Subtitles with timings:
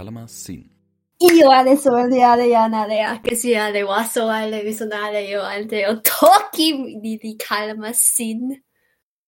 [0.00, 0.64] Kalamazin.
[1.18, 6.98] Iowa de Soledad y Ana de Akesia de Wasoa de Visona de Ioan de Otoki
[7.02, 8.64] de Kalamazin.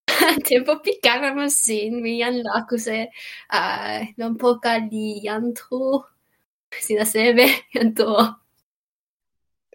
[0.49, 3.11] Tempo pi Kalamazin, mi yan lakuse,
[3.51, 6.07] ah, non poca di yanto,
[6.81, 8.39] sin asebe yanto.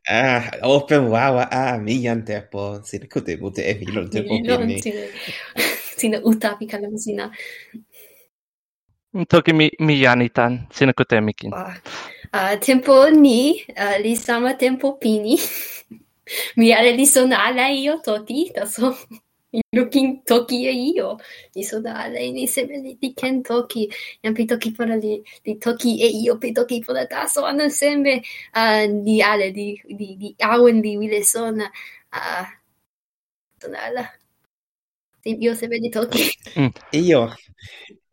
[0.10, 4.82] Ah, open wawa, ah, mi yan tempo, sin kute bute evilon tempo pini.
[5.98, 7.32] Sin uta pi Kalamazina.
[9.26, 11.54] Toki mi mi yanitan sina kute mikin.
[11.54, 15.38] Uh, tempo ni uh, li sama tempo pini.
[16.58, 18.94] mi ale li sona ala io toki, taso
[19.78, 21.18] looking toki e io.
[21.56, 23.88] Li sona ala ni sebe li, li ken toki.
[24.24, 28.22] Yan pi toki para li, li toki e io pi toki para taso anu sembe
[28.54, 31.72] uh, li ale li, li, li awen li wile sona.
[32.14, 32.46] Uh,
[33.62, 34.06] sona ala.
[35.28, 36.24] Io sebe li toki.
[36.56, 36.72] Mm.
[37.02, 37.24] Io,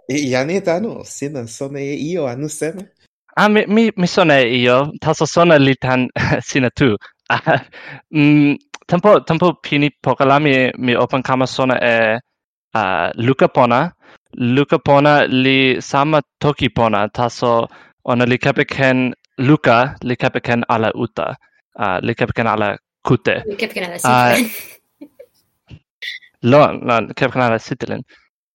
[0.09, 2.93] Janeta no, sina sone io anuseme.
[3.37, 6.07] Ah, mi, mi, mi sone io, taso sone li tan
[6.41, 6.95] sina tu.
[7.29, 7.65] Ah,
[8.15, 8.55] mm,
[8.87, 12.19] tempo, tempo pini pokala mi, mi open kama sone e
[12.75, 13.93] uh, Luca Pona.
[14.37, 17.69] Luca Pona li sama toki Pona, taso
[18.05, 21.35] ona li kape ken Luca, li kape ken ala uta,
[21.79, 23.43] uh, li kape ken ala kute.
[23.47, 24.45] Li kape ken ala sitelen.
[24.45, 25.77] Uh,
[26.43, 28.03] lon, lon, kape ken ala sitelen.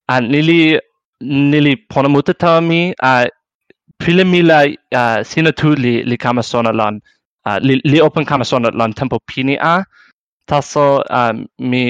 [0.08, 0.59] An, li li
[1.22, 3.28] nili ponamuta tawa mi a
[4.00, 4.59] pile mi la
[5.00, 6.95] uh, sina tu li li kama sona lan
[7.45, 9.84] uh, li li open kama sona lan tempo pini a
[10.50, 11.84] taso um, mi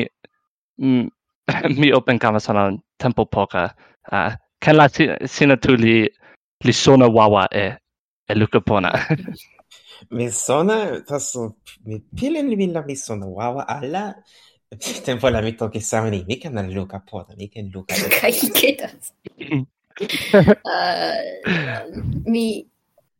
[1.79, 3.63] mi open kama sona lan tempo poka
[4.11, 4.85] uh, ken la
[5.35, 5.95] sina tu li
[6.65, 7.65] li sona wawa e
[8.29, 8.89] e luka pona.
[10.15, 14.15] Mi sona taso mi pile mi la mi sona wawa ala
[14.79, 16.25] Sitten mi olla mitto kissa meni.
[16.27, 17.33] Mikä on Luka puolta?
[17.35, 17.95] Mikä Luka?
[18.21, 18.89] Kaikkea.
[22.25, 22.69] mi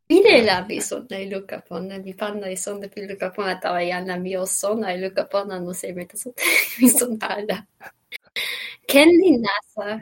[0.09, 4.17] Minä mi sonna i Luka pona mi panna i sonna pi Luka pona tawa jana
[4.17, 6.33] mi o sonna i Luka ponna, no se metä sot,
[6.81, 7.63] mi sonna ala.
[8.87, 9.99] Ken eh, li nasa?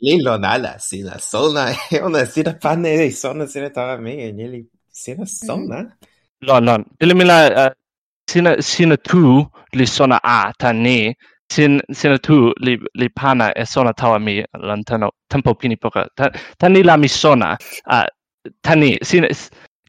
[0.00, 1.66] Li lon ala, sina sonna,
[2.02, 5.96] ona sina panna i sonna, sina tawa mi, e nili, sina sonna?
[6.40, 6.84] Lon, lon,
[7.14, 7.74] mi la
[8.30, 9.22] sina sina tu
[9.78, 10.98] li sona a ta ni
[11.54, 14.34] sin sina tu li li pana e sona tawa mi
[14.68, 16.02] lantano tempo pini poka.
[16.16, 16.24] Ta,
[16.60, 17.48] ta ni la mi sona.
[17.94, 17.98] A
[18.64, 19.24] ta ni sin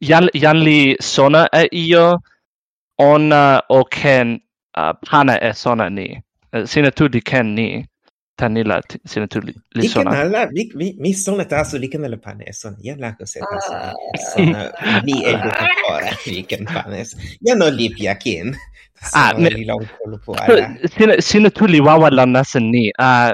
[0.10, 0.80] yan yan li
[1.14, 2.06] sona e io
[3.12, 3.44] ona
[3.78, 4.28] o ken
[4.82, 6.08] uh, pana e sona ni.
[6.72, 7.68] Sina tu di ken ni
[8.42, 9.40] tanilla sin tu
[9.76, 10.12] li såna.
[10.12, 13.74] alla mi, mi missonat alltså vilken eller panes sån jävla koncept alltså.
[15.06, 15.52] Ni är ju
[15.90, 17.10] bara vilken panes.
[17.40, 18.56] Jag no lipia kin.
[19.14, 21.22] Ah, men långt koll på alla.
[21.22, 22.92] Sina tu li wawa la landasen ni.
[22.98, 23.32] Ah,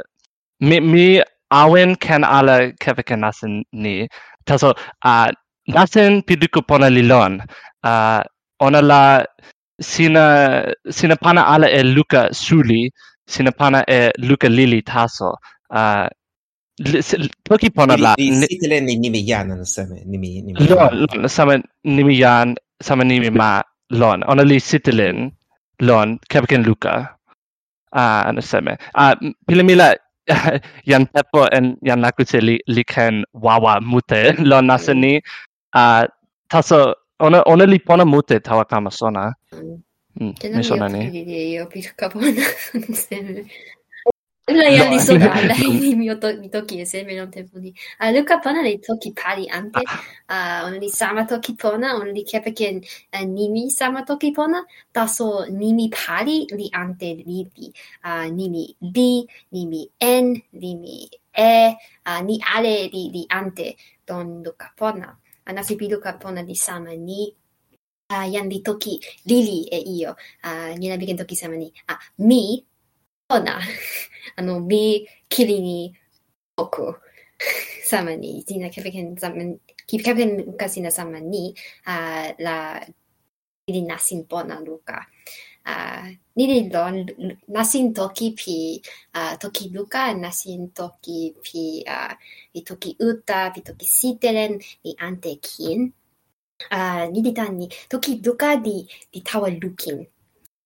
[0.59, 4.07] mi mi awen ken alla kaffe kan nasen ni.
[4.46, 4.73] Taso
[5.06, 5.29] ah
[5.67, 7.41] nasen piduko pona lilon.
[7.84, 8.23] Ah
[8.59, 9.25] ona la
[9.81, 10.25] sina
[10.90, 12.91] sina pana ala e luka suli
[13.28, 15.30] sina pana e luka lili taso.
[15.72, 16.10] A
[17.48, 20.78] toki pona la sitele ni nimi yan na same nimi nimi lo
[21.22, 23.62] lo same nimi yan same nimi ma
[24.00, 24.20] lon.
[24.32, 25.18] Ona li sitelen
[25.88, 26.94] lon kapken luka
[27.94, 29.16] a na same a
[29.48, 29.88] pilamila
[30.90, 35.14] jan pepo en jan lakute li li ken wawa mute lon nasani
[35.82, 35.84] a
[36.52, 36.80] taso
[37.26, 39.24] ona ona li pona mute tawa kama sona.
[39.54, 39.87] Mm.
[40.22, 41.50] Mm, mi sono anni.
[41.50, 43.45] Io per capone sono sempre.
[44.50, 47.75] Lei ha di sopra, lei mi, to, mi tocchi esempio non tempo di.
[47.97, 49.81] A Luca Pona dei tocchi pari anche,
[50.28, 52.79] a uh, onli sama tocchi pona, onli che perché
[53.11, 57.73] uh, nimi sama tocchi pona, da so nimi pari li ante li di,
[58.03, 64.41] uh, nimi di, ah, nimi en, nimi e, uh, ni ale li, li ante don
[64.41, 65.19] Luca Pona.
[65.44, 67.34] Anasi pi Luca Pona di sama ni
[68.10, 70.16] ah yan li toki lili e io.
[70.43, 71.72] Ah ni na bigen toki sama ni.
[71.88, 72.66] Ah mi
[73.33, 73.60] そうな、
[74.37, 75.95] あの、mi kili ni
[76.54, 76.95] oku
[77.83, 81.54] sama ni, sina kepeken sama, kepeken kasina sama ni,
[81.86, 82.86] uh, la
[83.66, 85.09] ili nasin pona luka.
[85.65, 87.07] Uh, nili lon,
[87.48, 88.83] nasin toki pi
[89.15, 92.13] uh, toki luka, nasin toki pi uh,
[92.53, 93.86] i toki uta, pi toki
[96.70, 100.08] あにでたんに、ときどか li, li tawa lukin.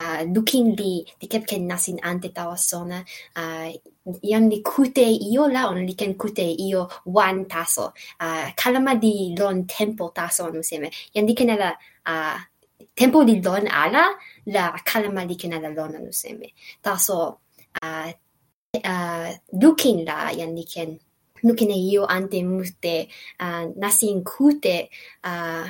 [0.01, 3.03] Uh, lukin li, li kepken nasin ante tawa sona.
[3.35, 3.69] Uh,
[4.23, 7.91] iam li kute io la, on li ken kute io one taso.
[8.19, 10.89] Uh, kalama di lon tempo taso on museme.
[11.15, 11.75] Iam li ken ala
[12.07, 12.39] uh,
[12.95, 14.09] tempo di lon ala,
[14.47, 16.49] la kalama li ken ala lon on museme.
[16.81, 17.37] Taso,
[17.83, 18.11] uh,
[18.83, 20.99] uh, lukin la, iam li ken
[21.43, 23.07] nukin io ante mute
[23.39, 24.89] uh, nasin kute
[25.23, 25.67] uh,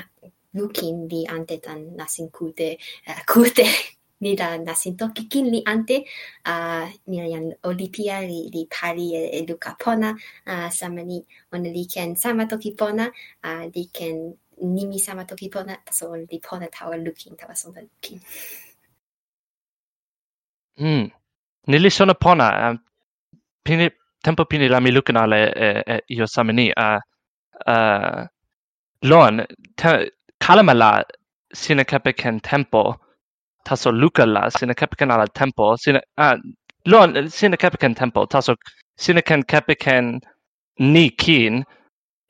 [0.53, 2.77] lukin li ante tan nasin kute
[3.07, 3.65] uh, eh, kute
[4.23, 6.05] ni la nasin toki kin li ante
[6.45, 10.09] uh, ni yan olipia li, li pari e, e luka pona
[10.47, 11.17] uh, sama ni
[11.53, 13.09] ona li ken sama toki pona
[13.47, 14.33] uh, li ken
[14.75, 18.19] nimi sama toki pona taso li pona tawa lukin tawa sona lukin
[20.81, 21.11] Hmm.
[21.67, 22.69] Nili sona pona.
[22.69, 22.79] Um,
[23.63, 23.89] pini
[24.23, 26.99] tempo pini la mi lukin ale e, e, io samani a uh,
[27.73, 28.19] uh,
[29.09, 29.45] lon
[29.79, 29.89] te,
[30.39, 30.91] kalama la
[31.53, 32.83] sina kepe ken tempo
[33.65, 36.35] taso luka la sina kepe ken ala tempo sina uh,
[36.91, 38.55] lon sina kepe ken tempo taso
[39.03, 40.05] sina ken kepe ken
[40.93, 41.63] ni kin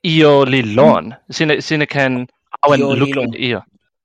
[0.03, 1.03] io li lon
[1.35, 2.27] sina sina ken
[2.63, 3.59] awen luka io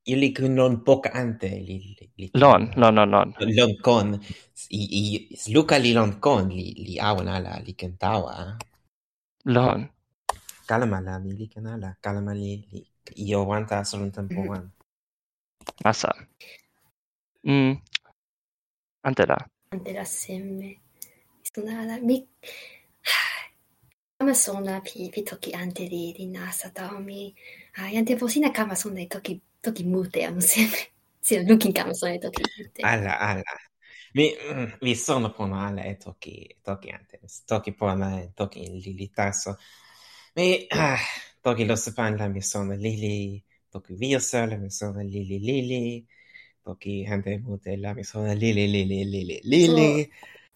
[0.06, 1.76] ilic non pocante li,
[2.17, 4.08] li lon non non non lon con.
[4.69, 5.03] I i
[5.37, 8.56] sluca li lon con li li awan ala li kentawa.
[9.55, 9.81] Lon.
[10.67, 12.81] Kalama la mi li ken ala kalama li li.
[13.26, 14.49] Io wanta solo un tempo mm.
[14.49, 14.64] wan.
[15.85, 16.11] Massa.
[17.47, 17.75] Mm.
[19.06, 19.38] Antela
[19.70, 20.81] antela semme
[21.43, 22.17] sunala mi
[24.19, 27.35] kama sona pi pi toki ante li li nasa taomi.
[27.79, 30.92] Ai ante posina kama sona toki toki mute amo 時ムーテやむせね。
[31.20, 32.84] せルキンかもそれ時って。
[32.84, 33.42] あらあら。
[34.14, 34.32] Mi,
[34.80, 39.58] mi sono pono alla e toki, toki antes, toki pona e toki lili tasso.
[40.36, 40.96] Mi, ah,
[41.42, 46.06] toki lo sepanda mi sono lili, toki vio sole mi sono lili lili,
[46.62, 50.10] toki hante mute la mi sono lili lili lili lili.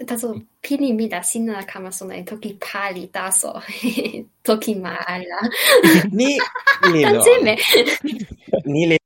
[0.07, 3.61] Taso, pini mi da sinna kama sono e toki pali taso,
[4.41, 5.41] toki ma alla.
[6.13, 6.39] Ni,
[6.93, 7.23] ni lo.
[8.65, 9.00] Ni le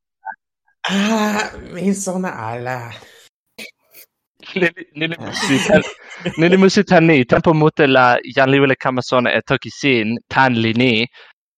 [0.87, 2.91] Ah, mi sono alla.
[6.37, 10.53] Nelimusi tan ni, tempo mute la jan li wile kama sona e toki sin tan
[10.53, 11.07] li ni,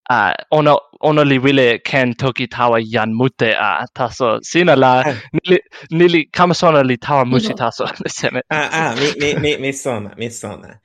[0.09, 5.13] uh, ono, ono li wile ken toki tawa jan mute a taso, sina la ah.
[5.33, 5.59] nili,
[5.91, 7.83] nili kama sona li tawa musi taso.
[8.49, 10.79] ah, ah, mi, mi, mi, mi sona, mi sona.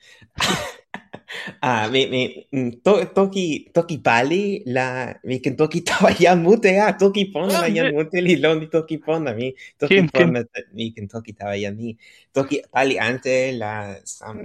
[1.61, 2.21] Ah, mi, mi,
[2.51, 7.65] mm, to, toki, toki pali, la, mi ken toki tawa jan mute, ah, toki pona
[7.65, 10.65] ah, jan mute, li loni toki pona, mi, toki kin, pona, kin.
[10.73, 11.95] mi ken toki tawa jan mi,
[12.33, 14.41] toki pali ante, la, sam,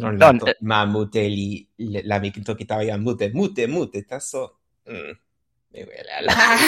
[0.00, 1.48] lon la to, eh, ma mute, li,
[2.04, 4.42] la, mi ken toki tawa jan mute, mute, mute, taso,
[4.88, 5.12] mm.
[5.70, 6.32] Mi wele ala.
[6.34, 6.58] Ah.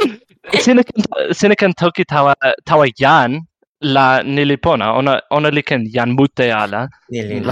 [0.64, 1.02] sine ken,
[1.34, 2.34] sine ken toki tawa,
[2.64, 3.40] tawa jan,
[3.80, 6.86] la nilipona, ona, ona li ken jan mute ala.
[7.10, 7.42] nili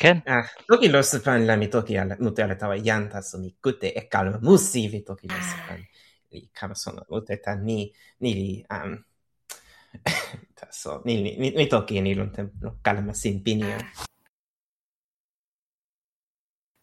[0.00, 0.22] ken?
[0.26, 3.88] Ah toki lo sepan la mi toki ala mute ala tawa yanta so mi kute
[4.00, 5.80] e kalma musi vi toki lo sepan.
[5.82, 5.86] Ah.
[6.30, 7.78] li kama sona mute ta ni
[8.22, 8.92] ni li um,
[10.58, 13.86] taso ni ni ni, ni toki ni lon templo kalma sin pinia ah.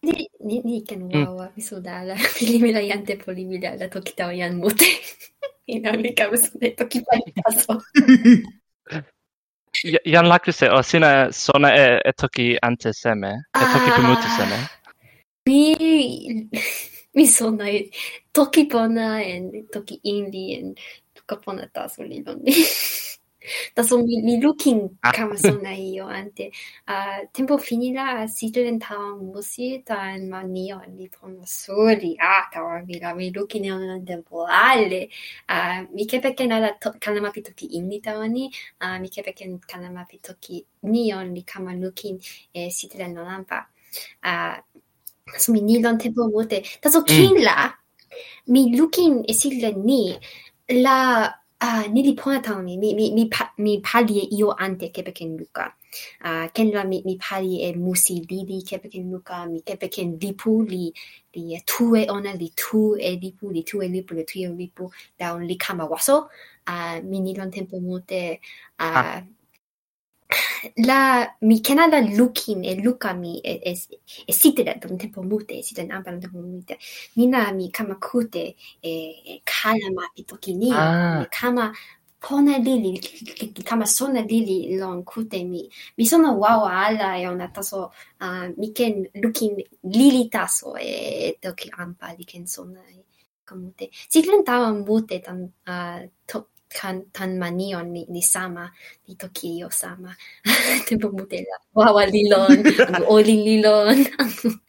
[0.06, 0.16] ni
[0.46, 1.26] ni ni ken mm.
[1.26, 4.90] wawa mi sudala pili mi la jante poli mi la toki tawa yan mute.
[5.74, 7.72] Ina mi kama sona toki pan taso.
[10.04, 13.32] Jan lakrisse eh, o sina sona e, e toki ante seme.
[13.52, 14.58] E toki ah, pumutu seme.
[15.46, 16.48] Mi
[17.14, 17.90] mi sona e
[18.32, 20.74] toki pona en toki indi en
[21.14, 22.22] toka pona taso li.
[23.74, 26.52] だそうみ、みるきんかもしんないよ、あんて。
[26.86, 28.78] あ、tempo finida siedeln
[29.20, 32.16] musi ta en manio en mi promosuri.
[32.20, 33.90] Ah, tawa mi la mi lukin en un
[34.48, 34.76] a
[35.48, 38.50] uh, mi kepeken ala kanamapi toki inni taoni.
[38.80, 42.18] uh, mi kepeken kanamapi toki nion li kama lukin
[42.54, 43.66] eh, siedeln no lampa.
[44.24, 44.56] uh,
[45.38, 46.62] so mi nilon tempo mute.
[46.82, 47.72] Da so kin la,
[48.48, 49.84] mi looking e siedeln mm.
[49.84, 50.18] ni,
[50.82, 51.32] la
[51.66, 55.72] ah, nili pona tau mi, mi, mi, mi, pa, mi palie io ante kepekin luka.
[56.24, 60.92] Uh, ken la mi, mi palie e musi lili kepekin luka, mi kepekin lipu li,
[61.34, 64.90] li tue ona, li tu e lipu, li tu e lipu, li tu e lipu,
[65.18, 66.28] da un li kama waso.
[66.68, 68.40] Uh, mi nilon tempo mote...
[68.78, 69.22] Uh, ah.
[70.78, 73.78] La mi Canada Lukin e luka mi e e,
[74.26, 76.78] e sitede dum tempo mute e in ambano dum mute.
[77.14, 80.72] Nina mi kamakute e kalama pitoki ni.
[80.72, 81.26] Ah.
[81.30, 81.72] kama
[82.20, 82.98] pona lili
[83.64, 85.70] kama sona lili lon kute mi.
[85.96, 91.70] Mi sono wow ala e ona taso uh, mi ken lukin lili taso e toki
[91.78, 92.80] ampa li ken sona
[93.46, 98.70] kamute si tawa mute tan uh, to kan tan manion ni, ni sama.
[99.08, 100.14] Ni Tokio sama?
[100.86, 102.58] Te bumutela wawa lilon
[103.14, 103.98] oli lilon.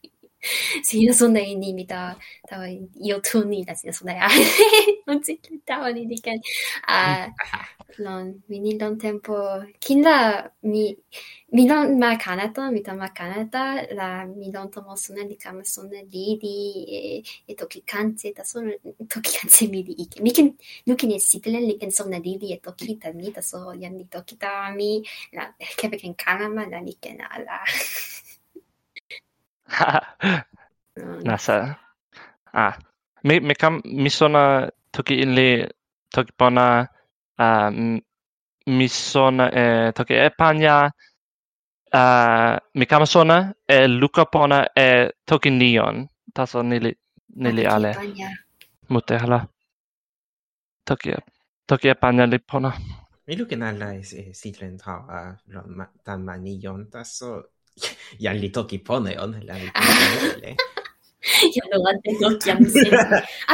[0.83, 2.17] 是一个说那你们到
[2.49, 2.57] 到
[2.95, 4.29] 有土你，但是说那啊，
[5.05, 6.35] 我只知道你的干
[6.83, 7.27] 啊，
[7.97, 10.97] 让明年当 tempo，今啦 mi
[11.49, 15.63] mi don ma canata mi don ma canata la mi don tomo sona di kama
[15.63, 18.71] sona di di e toki kanse da sona
[19.07, 20.53] toki kanse mi di ike mi ken
[20.85, 23.97] nuki ne sitelen li ken sona di di e toki ta mi ta so yan
[23.97, 25.01] di toki ta mi
[25.31, 27.63] la kebe ken kanama la ni ken ala
[31.27, 31.77] Nasa.
[32.53, 32.73] Ah.
[33.23, 35.67] Mi mi kam mi sona toki inli
[36.13, 36.85] toki pona
[37.37, 37.97] a uh,
[38.77, 40.75] mi sona e toki e panya
[41.91, 46.07] a uh, mi kam sona e luka pona e toki nion.
[46.35, 46.91] Taso nili
[47.41, 47.91] nili ale.
[48.89, 49.39] mute hala.
[50.87, 51.11] Toki
[51.67, 52.71] toki e panya li pona.
[53.27, 54.03] Mi lukin ala e
[54.39, 55.19] sitlen tau a
[56.05, 57.56] tan manion taso
[58.23, 60.55] jan li toki pone on, la li pone
[61.55, 62.91] jan oran te toki jan sen.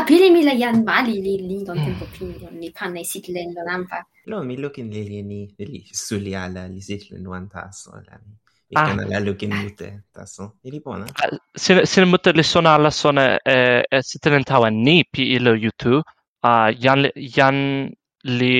[0.07, 3.63] pili mi la jan mali li li don tempo pini, jan li pane sitlen la
[3.69, 4.03] lampa.
[4.29, 8.33] Lo, mi lukin li li ni, li suli ala, li sitlen wan taso, la mi.
[8.75, 8.87] Ah.
[8.87, 10.53] Kana la lukin mute, taso.
[10.63, 11.05] Ili bona.
[11.21, 11.29] Ah,
[11.63, 13.25] se, se mute li sona ala sona,
[13.55, 16.03] eh, sitlen tawa ni pi ilo youtube
[16.43, 17.57] a jan, jan
[18.39, 18.55] li...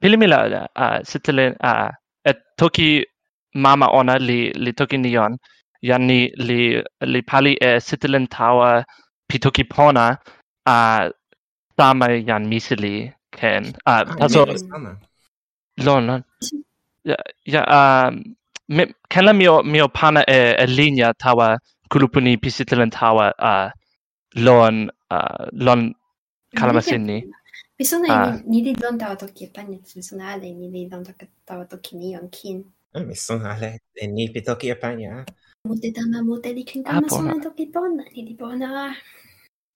[0.00, 1.74] Pili mi la, uh, a
[2.28, 2.88] uh, toki
[3.64, 5.32] mama ona li li toki ni on.
[5.90, 6.60] Yani li
[7.12, 8.70] li pali e sitilen tawa
[9.28, 10.06] pitoki pona
[10.74, 10.78] a
[11.76, 12.94] sama yan misili
[13.36, 13.62] ken.
[13.86, 14.42] A so
[15.86, 16.22] lon lon.
[17.10, 17.16] Ya
[17.52, 18.12] ja um
[18.76, 18.82] me
[19.12, 21.48] kala mio mio pana e, e linea tawa
[21.90, 23.54] kulupuni pisitilen tawa a
[24.46, 24.76] lon
[25.10, 25.18] a
[25.52, 25.80] lon
[26.58, 27.18] kalamasini
[27.76, 31.04] Bisogna uh, ni di don tawa toki e pani, bisogna ale ni di don
[31.44, 32.64] tawa toki ni on kin.
[32.96, 35.20] Eh, mi ale ni nipi toki Japania.
[35.20, 35.24] Eh?
[35.68, 38.94] Mute dama mute li ken kama ah, sona toki bona, nili bona.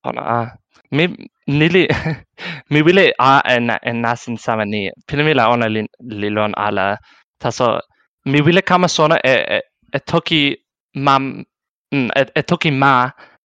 [0.03, 0.23] Bona.
[0.37, 0.49] Ah.
[0.91, 1.05] Mi
[1.47, 1.85] nili,
[2.71, 4.91] mi wile a en, en nasin sama ni.
[5.07, 5.85] Pili mi la ona li,
[6.21, 6.97] li lon ala.
[7.41, 7.81] Taso,
[8.25, 9.61] mi wile kama sona e, e,
[9.93, 10.57] e toki
[10.95, 11.45] mam,
[11.93, 12.93] mm, e, e toki ma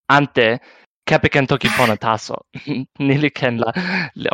[0.08, 0.58] ante
[1.08, 2.36] kepe ken toki pona taso.
[3.08, 3.68] nili ken la,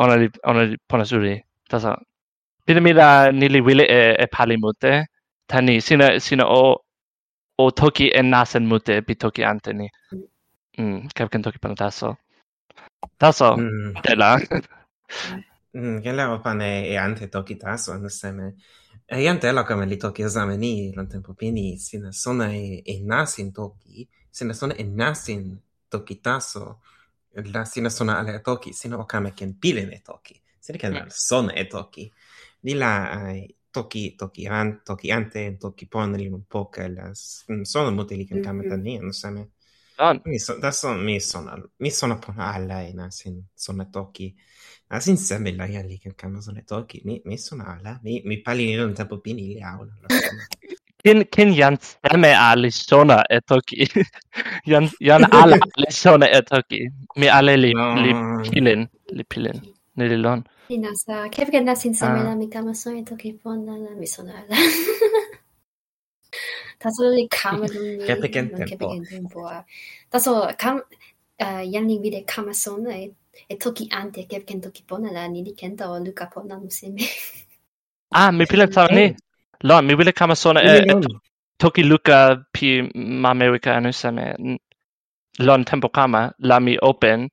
[0.03, 1.35] ona li, ona li pona suri.
[1.69, 1.97] Taso,
[2.65, 4.93] Pili mi la nili wile e, e pali mute
[5.53, 6.81] tani sina sina o
[7.57, 9.87] o toki en nasen mute bi toki ante ni.
[10.79, 12.17] Mm kapken toki pan taso.
[13.17, 13.55] Taso!
[13.57, 13.93] Mm.
[14.03, 14.29] tela.
[15.75, 18.53] Mm gela opane e ante toki taso no seme
[19.07, 23.51] e ante la come li toki zameni non tempo pini sina sona e, e nasin
[23.51, 25.43] toki sina sona e nasin
[25.89, 26.79] toki taso.
[27.53, 31.09] La sina sona ale toki sina okame ken pile ne toki sina ken mm.
[31.09, 32.11] sona e toki.
[32.61, 33.55] Ni la ai
[34.15, 38.81] toki an toki ante toki ponri un poca las sono molte li cantamata mhm.
[38.81, 39.49] ni non sa me
[40.25, 44.35] Mi sono da son, mi sono, mi sono pon alla in sin sono tocchi.
[44.87, 47.01] Nasin se me la iali che cambia sono toki.
[47.05, 49.91] Mi, mi sono alla, mi, mi pali non tempo pini li aula.
[51.03, 53.85] Kin, kin yan stemme ali sona e toki?
[54.65, 56.89] Yan jan alla ali sona e toki?
[57.15, 58.13] Mi alle li, li
[58.49, 59.59] pilin, li pilin
[59.95, 60.43] nelle lon.
[60.69, 64.55] Ina sa, kepke na sinsame na mi kama soe toki ponna na mi sonara.
[66.79, 68.05] taso ni kama dum ni.
[68.07, 68.87] Kepke tempo.
[69.09, 69.41] Tempo.
[70.11, 70.81] Taso kam
[71.39, 73.11] yan ni vide kama sono e,
[73.49, 77.03] e toki ante kepke toki ponna la ni di kenta o luka ponna museme.
[78.17, 79.15] ah, mi pila tau ni.
[79.63, 80.93] Lo, mi pila kama sona e, e
[81.57, 82.17] toki luka
[82.53, 84.25] pi ma America anu seme.
[85.39, 87.29] Lon tempo kama, la mi open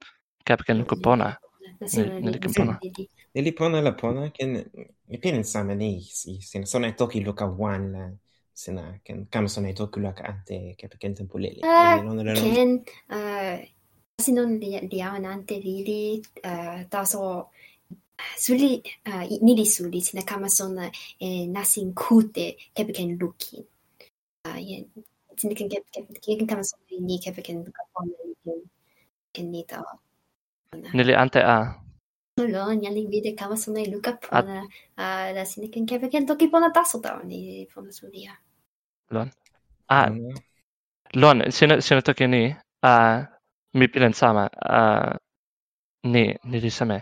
[0.46, 1.39] kepke luka ponna.
[1.80, 4.64] Nili pona la pona, ken
[5.08, 8.10] ipin sama ni, sina sona e toki luka wan la,
[8.52, 11.60] sina ken kam sona e toki luka ante, ke pe ken tempo lele.
[12.36, 12.84] Ken,
[14.20, 16.22] si non liawan ante li lili,
[16.90, 17.48] taso
[18.36, 18.82] suli,
[19.40, 23.64] nili suli, sina kama sona e nasin kute, ke pe ken lukin.
[25.36, 28.12] Sina ken kama sona ni, ke pe ken luka wan,
[29.32, 29.96] ken ni tawa.
[30.94, 31.74] nili ante a.
[32.38, 34.62] Loni ali vide kama sona luka pona
[34.96, 35.32] a.
[35.36, 38.32] la sine ken kebe ken toki pona taso ta ni pona sulia
[39.10, 39.28] lon.
[39.88, 40.00] A.
[41.14, 42.42] Lon sine sine toki ni
[42.82, 42.92] a
[43.74, 45.16] mi pilen sama a
[46.12, 46.98] ni ni disame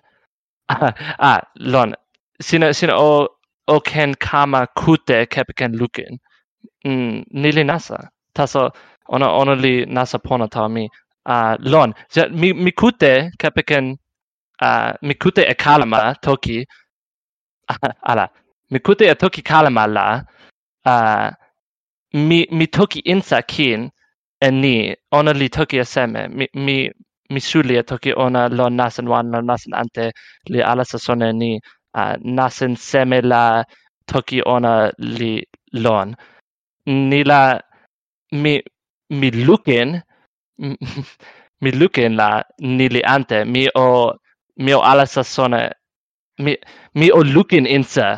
[1.31, 1.33] a
[1.73, 1.95] lon
[2.41, 3.29] sine sine o
[3.69, 6.19] o ken kama kute kebe ken lukin
[7.43, 7.99] nili nasa.
[8.35, 8.71] Taso
[9.09, 10.89] ona ona li nasa pona ta mi
[11.27, 11.95] uh, lon.
[12.31, 13.97] Mi, mi kute kapeken
[14.63, 16.65] uh, mi kute e kalama toki
[18.11, 18.29] ala
[18.71, 20.07] mi kute e toki kalama la
[20.93, 21.31] uh,
[22.13, 23.91] mi mi toki insa kin
[24.47, 24.77] e ni
[25.19, 26.77] ona li toki aseme mi mi
[27.33, 30.05] mi suli e toki ona lon nasen wan lon nasen ante
[30.53, 31.51] li ala sasone ni
[32.01, 33.45] uh, nasen seme la
[34.11, 34.75] toki ona
[35.19, 35.35] li
[35.85, 36.09] lon
[37.11, 37.41] ni la
[38.43, 38.55] mi
[39.19, 39.89] mi lukin
[41.63, 44.15] mi luke in la niliante mi o
[44.57, 45.63] mi o ala sasone
[46.45, 46.53] mi
[46.95, 48.09] mi o lukin insa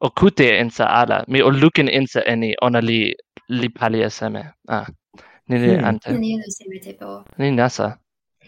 [0.00, 3.00] o kute insa ala mi o lukin insa eni ona li
[3.60, 4.86] li pali seme ah
[5.48, 6.20] niliante mm.
[6.20, 7.98] niliante seme tipo ni nasa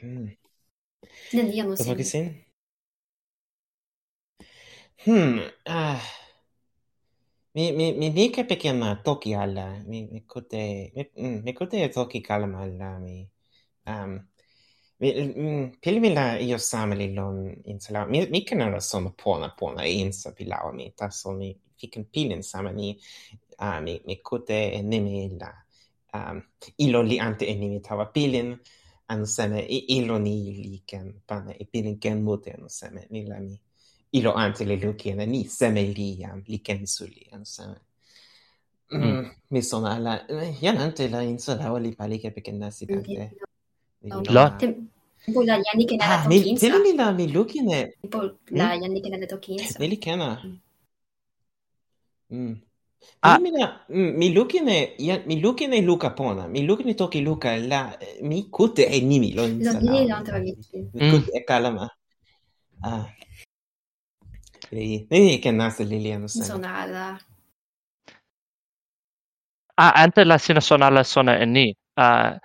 [0.02, 0.28] mm.
[1.33, 2.49] niliante seme Focusin?
[5.07, 6.02] Hmm, ah.
[7.55, 8.43] Mi mi mi mi ke
[8.75, 9.83] ma toki ala.
[9.87, 13.31] mi mi cote mi, mm, mi cote toki kalama ala mi
[15.85, 21.61] Pilvillä jossain milloin insellä, mikä näillä som puolena puolena insä pilaa alltså, mitä, so mi
[21.80, 22.99] fikin pilin sama mi, mi,
[23.59, 25.54] ah, mi kute nimillä,
[26.14, 26.38] ehm,
[26.78, 28.61] ilo li ante enimi tava pilin,
[29.09, 33.61] anu seme ilo ni liiken pana i pilin ken mute anu seme, millä mi
[34.12, 37.76] ilo ante li lukien, ni seme liian, liiken suli anu seme.
[38.92, 39.30] Mm.
[39.50, 40.26] Mi sono alla,
[40.61, 43.48] io non te la insola o li palica perché nasi tante.
[44.02, 44.57] Ni La.
[45.28, 46.78] Tempo la yani ke nala Ah, mi toki insa.
[46.78, 49.78] mi la mi luki ne Tempo la yani che nala toki insa.
[49.78, 50.40] Neli kena.
[50.45, 50.59] Mm.
[52.31, 52.55] mm.
[53.23, 53.38] Ah.
[53.38, 56.47] Mi, mm, mi luki ne, ja, mi luki ne luca pona.
[56.49, 59.93] Mi luki ne toki luka la, mi kute e nimi lo Lo insa nimi la.
[60.02, 60.09] Mm.
[60.09, 61.11] lo ah, ante mi.
[61.11, 61.88] Kute e calma
[62.83, 63.07] Ah.
[64.71, 66.45] Ni, ni ken nasa lili anu seme.
[66.45, 67.19] Sona.
[69.76, 71.02] Ah, antes la sina sona la
[71.43, 71.75] e ni.
[71.97, 72.38] Ah,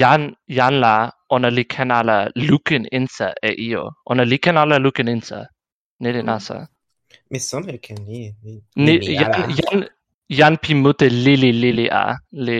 [0.00, 0.94] jan jan la
[1.34, 2.16] ona liken ala
[2.48, 3.84] lukin insa e io.
[4.10, 5.38] Ona liken ala lukin insa.
[6.00, 6.26] Ne de mm.
[6.26, 6.56] nasa.
[7.30, 8.20] Mi sone ken ni
[8.84, 9.78] ni jan jan
[10.38, 12.04] jan pimute lili lili a
[12.46, 12.58] li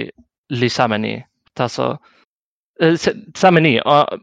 [0.60, 1.14] li samani
[1.56, 1.86] taso
[3.40, 3.72] samani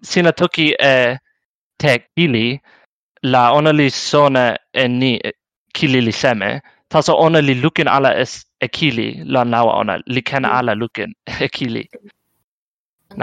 [0.09, 1.17] sina toki e
[1.81, 2.47] te kili
[3.31, 5.11] la ona li sona e ni
[5.75, 6.51] kili li seme.
[6.91, 8.33] Taso ona li lukin ala es
[8.65, 10.55] ekili la nawa ona li ken mm.
[10.57, 11.09] ala lukin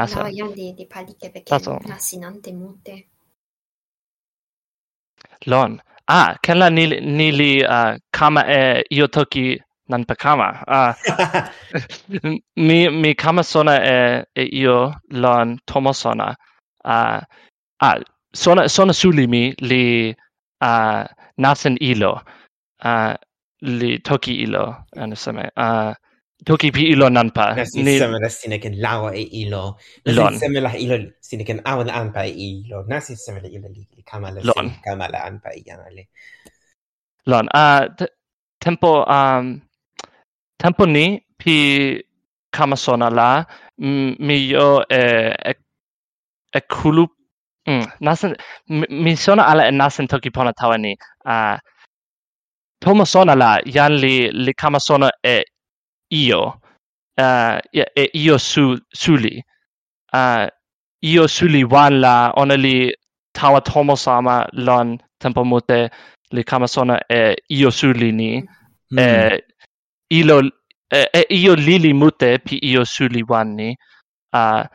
[0.04, 0.16] e kili.
[0.16, 0.16] Nasa.
[0.16, 1.50] Lawa yan di di pali ke peke.
[1.50, 1.78] Taso.
[1.88, 2.96] Nasinante mute.
[5.46, 5.80] Lon.
[6.08, 10.48] Ah, ken la nili, nili uh, kama e io toki nan pa kama.
[10.68, 10.94] Ah,
[12.66, 16.36] mi, mi kama sona e, e io lon tomo sona.
[16.84, 17.20] Ah,
[17.80, 17.96] ah,
[18.34, 20.14] sona, sona suli mi li
[20.62, 21.04] uh,
[21.38, 22.20] nasen ilo.
[22.84, 23.16] Ah,
[23.62, 24.64] li toki ilo,
[25.02, 25.44] anu seme.
[25.56, 25.94] Ah,
[26.44, 27.54] toki pi ilo nanpa.
[27.56, 27.98] Nasi ni...
[27.98, 29.76] seme la sine ken lawa e ilo.
[30.04, 30.34] Nasi Lon.
[30.38, 32.84] seme la ilo sine ken awan anpa e ilo.
[32.88, 34.66] Nasi seme la ilo li, li kama la Lon.
[34.68, 36.04] sine kama la anpa e yana le.
[37.26, 37.46] Lon.
[37.54, 37.82] Uh,
[38.60, 39.60] tempo, um,
[40.58, 41.56] tempo ni pi
[42.52, 43.44] kama sona la
[43.78, 45.00] mi yo e,
[45.50, 45.52] e,
[46.52, 47.04] e kulu
[47.68, 48.36] mm, nasen,
[48.68, 50.96] mi, mi sona ala e nasen toki pona tawa ni.
[51.24, 51.58] Uh,
[52.80, 55.44] tomo sona la yan li, li kama sona e
[56.08, 56.60] io
[57.16, 59.42] uh, e io su suli
[60.12, 60.46] uh,
[61.00, 62.94] io suli wala onali
[63.32, 65.90] tawa tomo sama lon tempo mute
[66.30, 68.42] li kamasona e io suli ni
[68.90, 68.98] mm.
[68.98, 69.44] e
[70.08, 70.42] ilo
[70.90, 73.76] e, e io lili mute pi io suli wanni
[74.32, 74.70] uh, ah,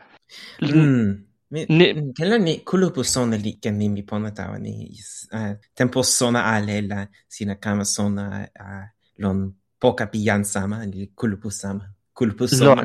[0.60, 1.24] mm.
[1.52, 4.88] Mi, ni, mm, kella ni kulupu sona li ken ni mi pona tawa ni
[5.32, 8.86] uh, tempo sona ale la sina kama sona uh,
[9.18, 12.84] lon poka pi jan sama ah, li kulpu sama kulpu sama.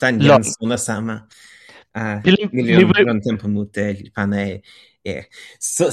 [0.00, 1.14] Tan jan sona sama
[1.94, 4.62] uh, milion milion tempo mute li pana e
[5.04, 5.14] e
[5.58, 5.86] so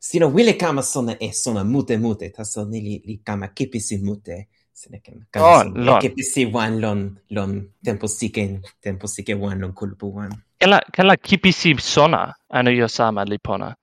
[0.00, 4.48] sino wile kama sona e sona mute mute ta ni li li kama kipisi mute
[4.72, 6.00] senekan kama oh, sona.
[6.00, 10.32] kipisi wan lon lon tempo sike, tempo sike wan lon kulpu wan.
[10.60, 13.74] Kala kala kipisi sona anu yo sama li pona.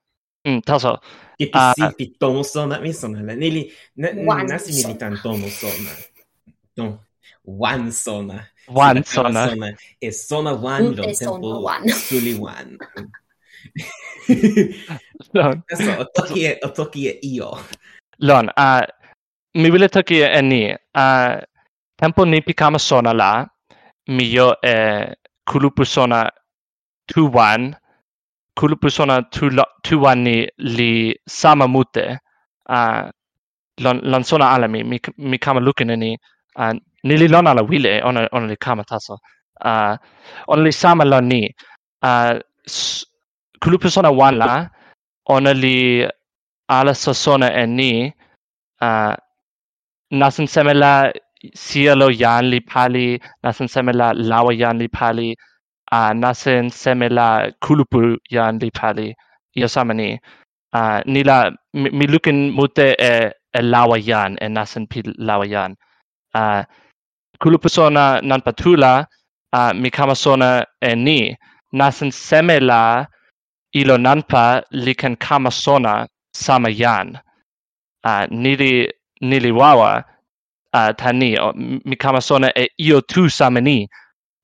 [0.44, 0.98] Mm, taso.
[1.38, 1.90] kipisi uh, ah.
[1.90, 5.92] si pittomo sona, mi sona, neli, nasi militan tomo sona.
[6.76, 7.00] No.
[7.44, 8.48] One sona.
[8.68, 9.48] One sona.
[9.48, 9.76] sona.
[10.00, 12.78] Es sona one, lo tempo suli one.
[15.34, 15.62] Lon.
[15.68, 17.58] Eso, toki e, o toki e io.
[18.18, 18.82] Lon, uh,
[19.54, 20.74] mi vile toki e ni.
[20.94, 21.40] Uh,
[21.96, 23.46] tempo ni pikama sona la,
[24.08, 25.14] mi yo e
[25.46, 26.30] kulupu sona
[27.06, 27.76] tu one,
[28.56, 32.18] kulupu sona tu, lo, tu one ni li sama mute,
[32.68, 33.10] uh,
[33.80, 36.18] lon, lon sona ala mi, mi, mi kama lukin e ni,
[36.56, 36.72] A
[37.06, 39.16] ni li lon ala wile ona ona li kama taso.
[39.60, 39.96] A
[40.48, 41.42] ona li sama lon ni.
[42.66, 43.04] S-
[43.60, 44.52] kulupu sona wan la
[45.28, 46.06] ona li
[46.68, 47.92] ala sa sona e ni
[48.86, 49.14] uh,
[50.20, 51.12] nasan semela
[51.54, 53.06] sielo yan li pali
[53.44, 55.28] nasan semela lawa yan li pali
[55.92, 57.28] uh, nasin seme la
[57.64, 59.08] kulupu yan li pali
[59.58, 60.08] io sama ni
[60.78, 63.12] uh, ni la mi, mi lukin mute e,
[63.58, 65.72] e lawa yan e nasin pi lawa yan
[66.34, 66.62] uh,
[67.40, 69.06] kulupu sona nan patula
[69.52, 71.36] uh, mi kama sona e ni.
[71.72, 73.06] Nasen semela
[73.72, 77.18] ilo nanpa liken kama sona sama yan
[78.04, 78.90] uh, nili
[79.20, 80.04] nili wawa
[80.74, 81.52] uh, tani o,
[81.88, 83.88] mi kama sona e io tu sama ni.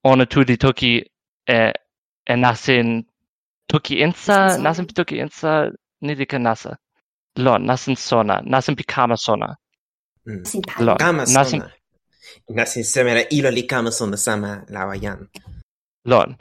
[0.04, 1.02] Ona tu di toki
[1.48, 1.72] e,
[2.26, 3.04] e nasen
[3.68, 5.70] toki insa nasen toki insa
[6.02, 6.76] nili kan nasa.
[7.36, 9.56] Lo nasen sona nasen pikama sona.
[10.26, 10.42] Mm.
[10.86, 10.94] lo
[11.34, 11.62] nasen
[12.48, 15.28] nasin semera ilo li kama sona sama lawa yan.
[16.04, 16.36] Lon.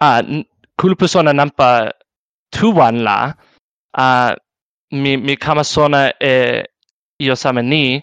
[0.00, 0.22] Ah,
[0.78, 1.92] kulu persona nampa
[2.50, 3.34] tuwan la,
[3.96, 4.34] ah,
[4.92, 6.64] mi, mi kama sona e
[7.18, 8.02] io sama ni,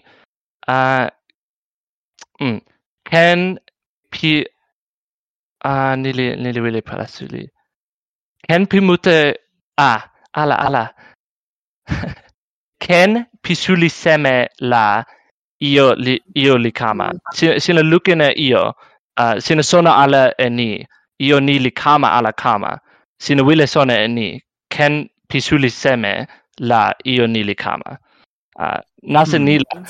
[0.68, 1.10] ah,
[2.40, 2.60] mm,
[3.04, 3.58] ken
[4.10, 4.44] pi,
[5.64, 7.42] uh, nili, nili wili palasuli.
[8.46, 9.18] Ken pi mute,
[9.76, 10.00] ah,
[10.32, 10.84] ala, ala.
[12.84, 15.04] ken pi suli seme la,
[15.60, 15.96] ihr,
[16.34, 17.12] ihr Likama.
[17.32, 18.74] Sina Lukina ihr,
[19.18, 20.86] uh, sina Sona ala e ni,
[21.18, 22.80] ihr ni Likama ala Kama.
[23.18, 26.26] Sina Wille Sona e ni, ken Pisuli Seme
[26.58, 27.98] la ihr ni Likama.
[28.58, 29.64] Uh, nasa ni hmm.
[29.72, 29.82] la...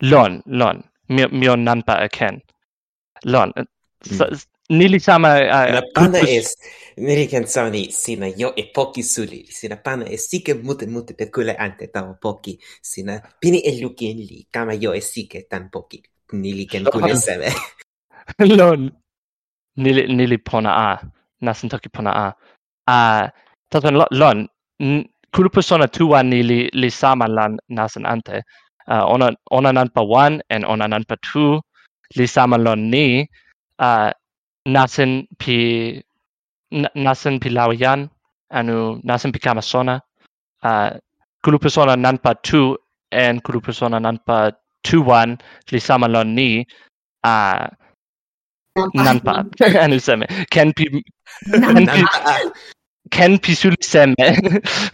[0.00, 2.40] Lon, lon, mio, mio nampa e ken.
[3.24, 4.36] Lon, mm.
[4.68, 6.30] nilisama uh, la pana kukus...
[6.30, 6.58] es
[6.96, 9.46] nirikanzoni sina yo e poki suli.
[9.50, 14.46] Sina pana e sike mute mute pekule ante tawo poki sina pini e lukin li.
[14.50, 16.02] Kama yo e sike tan poki
[16.32, 17.52] nili ken kule seme
[18.58, 18.90] lon.
[19.76, 20.98] Nili nili pona a
[21.42, 22.32] nasin toki pona a.
[22.88, 23.30] A
[23.70, 24.48] taton lon.
[25.34, 28.42] Kulu persona tua nili li sama lan nasin ante.
[28.88, 31.60] Uh, ona ona nanpa one and ona nanpa two.
[32.16, 33.28] Li sama lon ni.
[33.78, 34.10] Uh,
[34.74, 35.56] nasen pi
[37.04, 38.00] nasen pi lauyan
[38.58, 38.76] anu
[39.08, 39.94] nasen pi kamasona
[40.68, 40.90] uh,
[41.42, 42.60] kulu persona nanpa tu
[43.22, 44.36] en kulu persona nanpa
[44.86, 45.30] tu wan
[45.72, 46.48] li samalon ni
[47.32, 47.68] a uh,
[49.06, 49.34] nanpa.
[49.84, 50.26] Anu seme.
[50.50, 50.84] Ken pi
[51.64, 52.02] ken pi
[53.14, 54.26] ken pi sul seme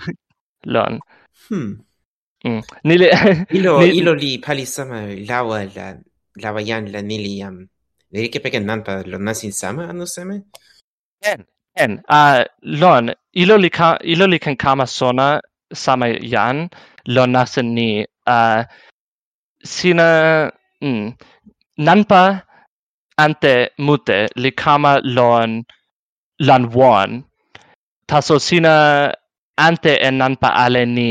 [0.74, 1.00] lon.
[1.48, 1.70] Hmm.
[2.44, 2.62] Mm.
[2.84, 3.06] nile
[3.54, 4.98] ilo ilo li palisama
[5.30, 5.86] lawa la
[6.42, 7.56] lawayan la niliam
[8.12, 10.36] liikepekenanpa lon nasin sama anu seme?
[11.30, 11.40] En,
[11.82, 11.92] en.
[12.08, 12.44] Uh,
[12.80, 13.04] lon,
[13.42, 15.28] ilo li, ka, ilo li ken kama sona
[15.84, 16.68] sama yan,
[17.14, 17.90] lon nasin ni.
[18.26, 18.64] Uh,
[19.64, 20.08] sina...
[20.82, 21.14] Mm,
[21.78, 22.42] nanpa
[23.24, 25.50] ante mute li kama lon
[26.48, 27.10] lan won.
[28.08, 28.74] Taso sina
[29.66, 31.10] ante en nanpa ale ni...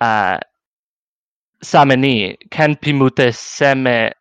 [0.00, 0.36] Uh,
[1.62, 4.12] same ni, ken pimute seme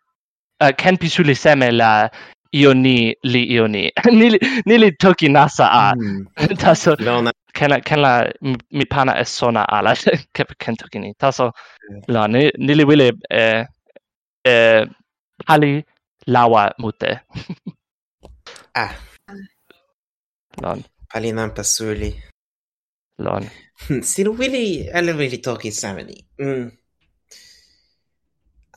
[0.62, 2.10] uh, ken pisuli seme la
[2.52, 3.84] ioni li ioni
[4.20, 5.96] nili nili toki nasa a.
[5.96, 6.28] Mm.
[6.62, 7.32] taso Lona.
[7.54, 8.14] ken ken la
[8.72, 9.96] mi pana es sona ala
[10.36, 11.14] ke ken toki ni.
[11.14, 11.52] Taso
[12.08, 13.66] la ni, nili wile eh,
[14.46, 14.86] eh,
[15.48, 15.84] ali
[16.28, 17.20] lawa mute.
[18.76, 18.92] Ah.
[20.62, 20.84] Lon.
[21.14, 22.12] Ali nan pasuli
[23.20, 23.50] lon.
[23.88, 26.72] Hmm, Sinu wili ala wili toki sameni mm.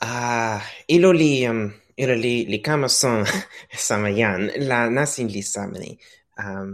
[0.05, 1.61] Ah, ilo li um,
[1.97, 3.25] ilo li li kama son
[3.88, 5.93] sama yan, la nasin li samani.
[6.45, 6.69] Um,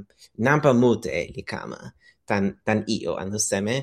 [0.46, 1.78] nampa mute li kama
[2.28, 3.76] tan tan io anu seme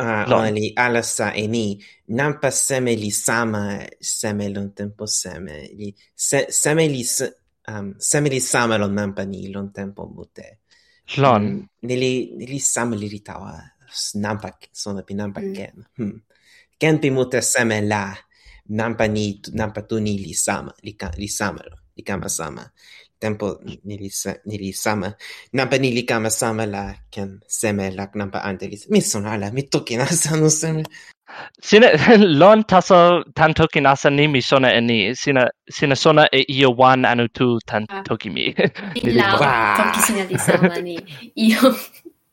[0.00, 0.36] ah, uh, no.
[0.38, 1.66] ona li alasa e ni
[2.18, 3.62] nampa seme li sama
[4.00, 5.88] seme lon tempo seme li
[6.28, 7.02] se, seme li
[7.72, 10.48] um, seme li sama lon nampa ni lon tempo mute.
[11.22, 11.42] Lon.
[11.42, 13.52] Mm, um, nili nili sama li ritawa
[14.24, 14.48] nampa
[14.82, 15.52] sona pi nampa mm.
[15.56, 15.76] ken.
[15.98, 16.16] Hmm.
[16.80, 18.04] Ken pi mute seme la
[18.68, 22.64] nampa ni nampa tu ni li sama, li, ka, li sama lo, li kama sama.
[23.18, 24.10] Tempo ni li,
[24.46, 25.12] ni li sama.
[25.52, 28.78] nampa ni li kama sama la ken seme la nampa ante li.
[28.90, 30.84] Mi sona ala mi toki na no seme.
[31.62, 31.88] Sina
[32.40, 35.14] lon taso tan toki nasa ni mi sona e ni.
[35.14, 38.02] Sina, sina sona e io wan anu tu tan ah.
[38.02, 38.54] toki mi.
[39.04, 39.76] Ni wow.
[39.78, 40.96] toki sina di sama ni.
[41.34, 41.74] Io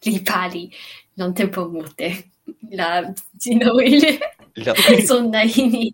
[0.05, 0.71] li pali
[1.17, 2.09] non tempo mute.
[2.71, 4.19] La, sino il,
[5.07, 5.93] sonna ini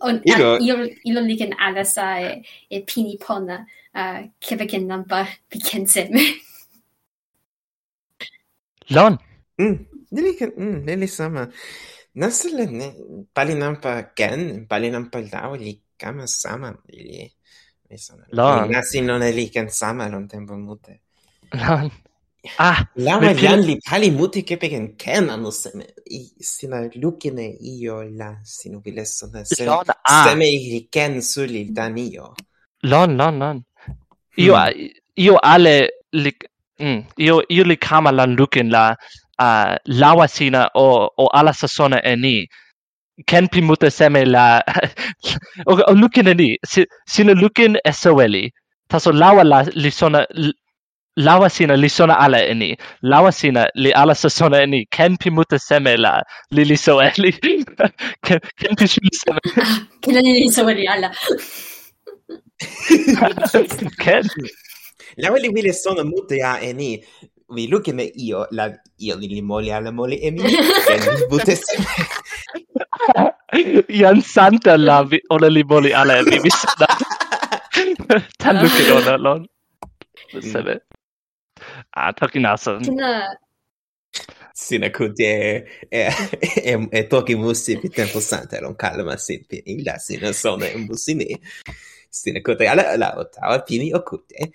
[0.00, 0.54] on Ilo...
[0.54, 6.22] Ah, il iloligen alasa e, e pini pona uh, kevegen namba bikenseme.
[8.90, 9.18] Lon.
[9.58, 9.86] Mm.
[10.10, 11.48] Nili ken mm, nili sama.
[12.14, 12.88] Nasle ne
[13.34, 17.32] palinampa ken palinampa lao li kama sama ili.
[18.32, 18.70] Lon.
[18.70, 21.00] Nasi non eli ken sama lon tempo mute.
[21.52, 21.90] Lon.
[22.58, 25.84] Ah, lama jan li pali muti kepeken ken anu seme.
[26.06, 30.24] I sina lukine io la sinu bile sona seme lon, ah.
[30.24, 32.34] seme i ken suli dan io
[32.82, 33.56] lon lon lon.
[33.56, 34.44] Mm.
[34.44, 34.88] Io hmm.
[35.16, 36.32] io ale li
[36.78, 38.94] mm, io io li kama lan lukin la
[39.42, 42.46] uh, lawa sina o o ala sasona eni
[43.26, 44.62] ken pli mute seme la
[45.70, 48.44] o, o lukin eni si, sina lukin esoweli
[48.88, 50.20] taso lawa la li sona
[51.26, 52.76] lawa sina li sona ala eni.
[53.02, 54.86] Lawa sina li ala sa sona eni.
[54.90, 56.12] Ken pi muta seme la
[56.54, 57.32] li li so eli
[58.26, 59.40] ken, ken pi suli seme.
[60.02, 61.10] Ken li li so eli ala.
[64.04, 64.24] ken?
[65.22, 67.02] Lawa li wile sona muta ya eni.
[67.48, 68.68] Vi luke me io, la,
[69.00, 70.42] io li li moli ala moli e mi.
[70.86, 71.86] Ken muta seme.
[73.88, 76.38] Ian santa la vi, ona li moli ala e mi.
[76.44, 76.90] Mi sona.
[78.38, 79.48] Tan luke ona lon.
[80.52, 80.74] Seme.
[80.76, 80.87] Mm.
[82.06, 82.78] Atakinasa.
[82.80, 83.36] Kina.
[84.54, 86.10] Sina kude e
[86.72, 90.86] e e toki musi pi tempo santa non calma sin in la sina sona in
[90.86, 91.28] busini.
[92.10, 94.50] Sina kude ala la otawa pini okute.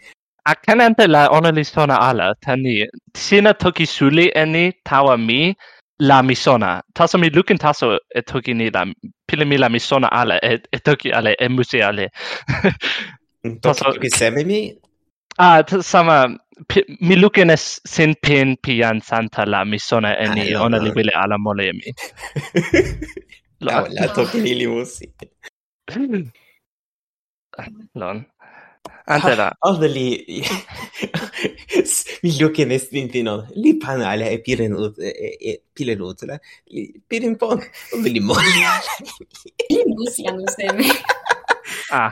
[0.46, 5.56] Akanante la ona li sona ala tani sina toki suli eni tawa mi
[6.00, 6.82] la misona.
[6.94, 8.86] Taso mi lukin taso e toki ni la
[9.28, 12.10] pile mi la misona ala e, e toki ale e musi ale.
[13.62, 14.76] taso ki seme mi?
[15.40, 16.38] Ah, sama
[17.08, 21.38] mi lukenes sin pin pian santa la mi sona ah, eni ona li wile ala
[21.38, 21.90] molemi.
[23.66, 23.84] Lon.
[23.96, 25.06] La to pili musi.
[28.02, 28.18] Lon.
[29.06, 29.52] Antela.
[29.52, 30.16] Ah, Alde li...
[32.24, 33.48] Mi lukenes din tinon.
[33.56, 34.96] Li pan ala e piren ut...
[35.76, 36.38] Pilen utla.
[36.72, 37.60] Li piren pon.
[37.96, 38.94] Alde li moli ala.
[39.72, 40.88] Li musi anu seme.
[41.92, 42.12] Ah.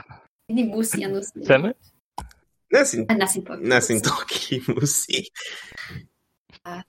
[0.52, 1.46] Li musi anu seme.
[1.48, 1.70] Seme?
[2.72, 3.06] Nasin...
[3.60, 5.28] Nasin toki musi.
[6.64, 6.82] Ah.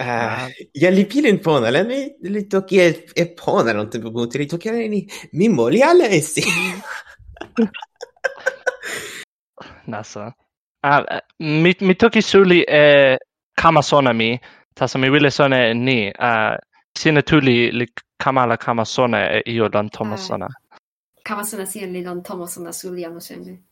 [0.00, 4.38] Ah, ja li pilin pona, la mi li toki e, e pona, non tempo punti,
[4.38, 6.40] li toki ala ni, mi moli ala esi.
[9.92, 10.32] Nasa.
[10.82, 11.04] Ah,
[11.38, 13.18] mi, mi toki suli e
[13.54, 14.40] kama sona mi,
[14.74, 16.56] tasa mi wile sona ni, ah,
[16.96, 20.16] sina tu li, li kama la kama sona e io don tomo ah.
[20.16, 20.48] sona.
[21.22, 23.69] Kama sona sina li don tomo sona suli amo shenji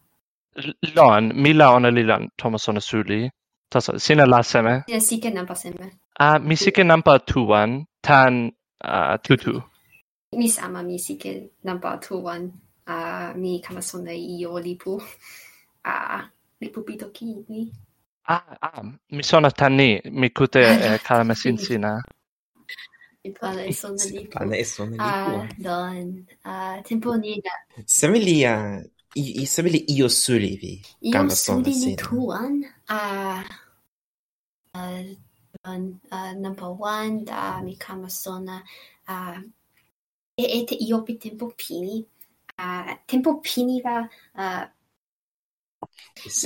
[0.97, 3.31] lon mi la ona lilan Thomas ona suli.
[3.71, 4.75] Tasa, sina la seme?
[4.89, 5.87] Sina sike nampa seme.
[6.19, 7.71] Ah, mi sike nampa tuwan,
[8.07, 8.51] tan
[8.85, 9.63] uh, tutu.
[10.33, 11.33] Mi sama mi sike
[11.65, 12.43] nampa tuwan.
[12.87, 14.93] Ah, uh, mi kama sona io lipu.
[15.85, 16.23] Ah, uh,
[16.61, 17.73] lipu pitoki ni.
[18.29, 21.93] Ah, ah, mi sona tani, mi kute eh, kalama sin sina.
[23.25, 24.33] Mi pana e sona lipu.
[24.39, 25.33] Pana e sona lipu.
[25.37, 26.27] Ah, don.
[26.45, 27.53] Ah, tempo nina.
[27.87, 28.55] Semilia,
[29.15, 30.81] i, i sembli io sulivi.
[31.01, 33.45] Io sulili tuan a
[34.75, 35.17] uh,
[35.65, 38.63] uh, number one da mi kama sona
[39.07, 39.43] a
[40.35, 42.07] e ete io pi tempo pini
[42.57, 44.71] a tempo pini va a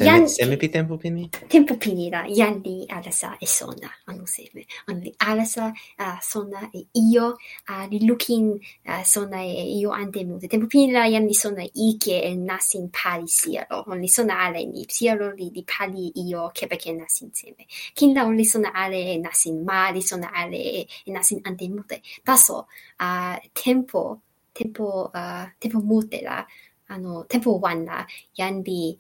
[0.07, 1.31] Jan- pi tempo pini?
[1.49, 4.66] tempo pini la yan li alasa e sona anu seme.
[4.87, 7.37] Anu li alasa uh, sona e io
[7.68, 11.64] uh, li looking uh, sona e io ante mute tempo pini la yan li sona
[11.64, 16.51] ike e nasin pali sialo on li sona ale ni sialo li li pali io
[16.53, 17.64] kepeke nasin seme
[17.97, 21.40] kin la on li sona ale e nasin ma li sona ale e, e nasin
[21.45, 22.03] ante mute.
[22.23, 22.66] Taso
[23.01, 24.21] uh, tempo
[24.53, 26.45] tempo uh, tempo mute la
[26.92, 28.05] ano tempo wan la
[28.37, 28.99] yan li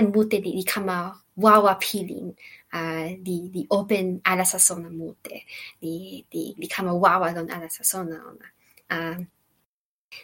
[0.00, 2.32] mute li, li kama wawa pilin
[2.72, 5.44] uh, li, li open alasa sona mute.
[5.82, 8.46] Li, li, li kama wawa lon alasa sona ona.
[8.90, 9.24] Uh,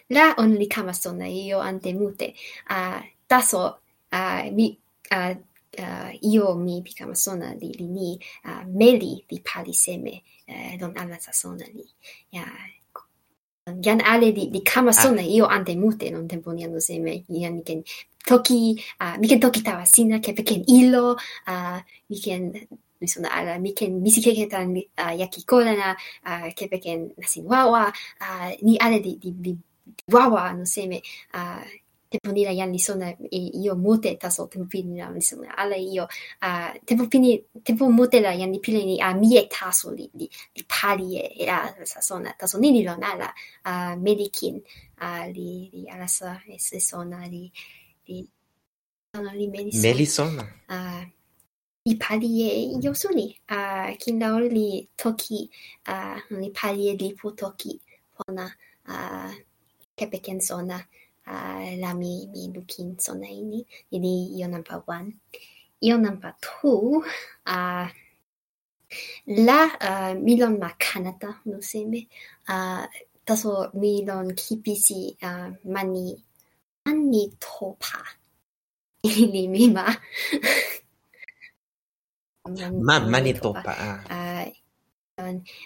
[0.09, 2.33] la on li kama sona io ante mute.
[2.69, 3.79] Uh, taso
[4.11, 4.77] uh, mi...
[5.11, 5.35] Uh,
[5.77, 10.81] uh, io mi pi kama sona li, li ni uh, meli li pali seme uh,
[10.81, 11.85] lon alasa sona li.
[12.33, 12.45] Ja,
[13.81, 14.93] jan ale li, li kama ah.
[14.93, 17.23] sona io ante mute non tempo ni ando seme.
[17.29, 17.83] Jan gen
[18.27, 21.15] toki uh, mi ken toki tawa sina ke ken ilo
[21.47, 21.79] uh,
[22.09, 22.51] mi ken
[22.99, 25.89] mi sona ala mi ken misi ke tan uh, yaki kola na
[26.25, 29.53] uh, ke ken nasin wawa uh, ni ale di, di, di
[30.11, 31.01] wawa anu seme
[31.33, 31.63] uh,
[32.09, 35.53] tempo ni la jan li sona e io mute taso tempo pini la li sona
[35.55, 36.07] ala io
[36.41, 40.27] uh, tempo pini tempo mute la jan li pili ni a mie taso li li,
[40.55, 43.29] li pali e, e a sa sona taso ni li lon ala
[43.65, 44.57] uh, medikin
[45.01, 47.45] uh, li li ala sa e se sona li
[48.09, 48.25] di
[49.13, 49.87] sono di Melisona.
[49.87, 50.43] Melisona.
[50.67, 51.03] Uh,
[51.83, 55.49] i palie yosuni a uh, kinda oli toki
[55.85, 57.79] a uh, ni palie di putoki
[58.13, 58.45] pona
[58.85, 59.33] a uh,
[59.97, 60.77] kepeken sona
[61.25, 61.35] a
[61.81, 65.13] la mi mi lukin sona ini ili io number wan
[65.81, 67.01] io number tu
[67.45, 67.89] a
[69.25, 72.07] la uh, milon ma kanata no seme
[72.47, 72.85] a uh,
[73.25, 76.28] taso milon kipisi uh, mani
[76.85, 78.03] Manitoba,
[79.03, 79.85] il est Mima.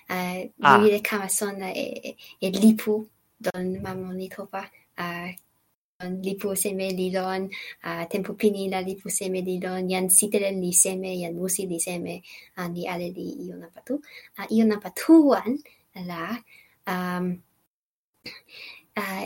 [0.10, 0.82] Ah.
[2.42, 4.70] E, lipu don ma Manitoba.
[4.98, 5.32] Uh,
[6.22, 7.50] lipu seme li lon,
[7.84, 11.80] uh, tempo pini la lipu seme li lon, jan sitelen li seme, jan musi li
[11.80, 12.22] seme,
[12.58, 13.82] an li ale li io napa.
[13.90, 15.58] Uh, io napa tu wan
[15.96, 16.36] la
[16.88, 17.42] um,
[18.98, 19.26] uh,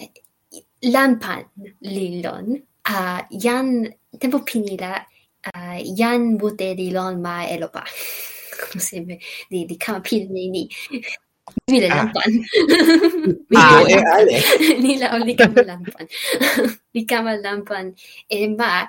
[0.84, 1.44] lampan
[1.82, 3.88] lilon, a yan
[4.20, 5.00] tenpo pini la
[5.54, 7.84] a jan mute lilon ma elopa lupa.
[8.88, 10.64] Seme, di di kama pili ni ni.
[11.72, 12.32] Mi la lampan.
[13.56, 14.36] Ah, ah e ale.
[14.84, 16.06] Ni la oli kama lampan.
[16.94, 17.96] ni kama lampan
[18.28, 18.84] e ma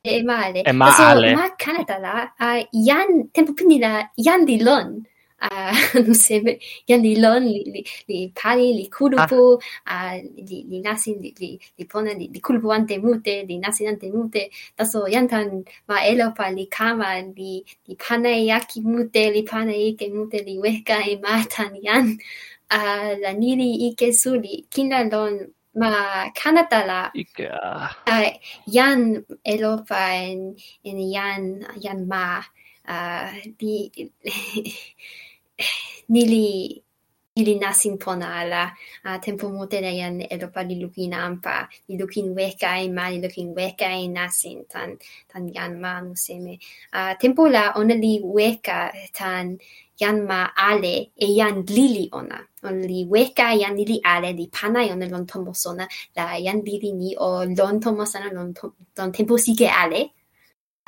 [0.00, 0.60] e ma ale.
[0.64, 1.36] E ma ale.
[1.36, 5.04] Ma kanata la a yan tempo pini la di lon
[5.42, 5.72] uh,
[6.06, 10.14] non seme lon li, li, li pali, li kulupu, ah.
[10.14, 10.16] uh,
[10.48, 14.10] li, li nasin, li, li, li pone, li, li kulupu ante mute, li nasin ante
[14.10, 20.10] mute, taso iantan ma elopa li kama, li, li pane yaki mute, li pane ike
[20.14, 22.16] mute, li weka e matan yan
[22.74, 25.46] uh, la nili ike suli, kinalon
[25.78, 27.94] ma kanata la Ike, ah.
[28.06, 28.32] uh,
[28.66, 32.42] yan Europa en en yan yan ma
[32.88, 33.86] uh, di
[36.14, 36.82] nili
[37.38, 38.62] ili nasin pona ala
[39.04, 40.36] a tempo mute la yan e
[40.68, 44.98] li lukin anpa, li lukin weka e ma li lukin weka e nasin tan,
[45.30, 46.58] tan yan ma no seme.
[46.92, 49.58] A tempo la ona li weka tan
[50.00, 52.38] yan ma ale e yan lili ona.
[52.64, 56.58] Ona li weka yan lili ale li pana e ona lon tomo sona la yan
[56.66, 58.52] lili ni o lon tomo sana lon,
[58.98, 60.10] lon tempo sike ale.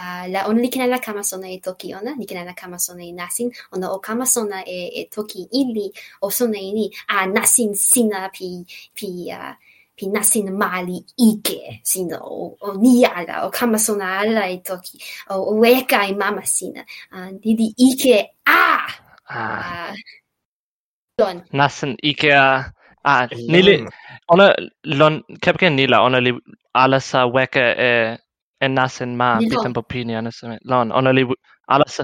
[0.01, 2.79] Uh, la ona li ken ala kama sona e toki ona li ken ala kama
[2.79, 5.93] sona e nasin ona o kama sona e, e toki ili
[6.25, 8.65] o sona e ni a nasin sina pi
[8.97, 9.53] pi uh,
[9.97, 14.97] pi nasin mali ike sina o, o ni ala o kama sona ala e toki
[15.29, 16.81] o, o weka e mama sina
[17.13, 18.65] uh, didi ike a!
[19.29, 19.93] Ah.
[19.93, 19.95] uh,
[21.19, 22.73] don nasin ike a
[23.05, 23.85] a nili
[24.33, 24.47] ona
[24.85, 26.33] lon kapken nila ona li
[26.83, 27.91] alasa weka e
[28.65, 31.23] en nasen ma bitem popinia nesme lon onali
[31.75, 31.97] alas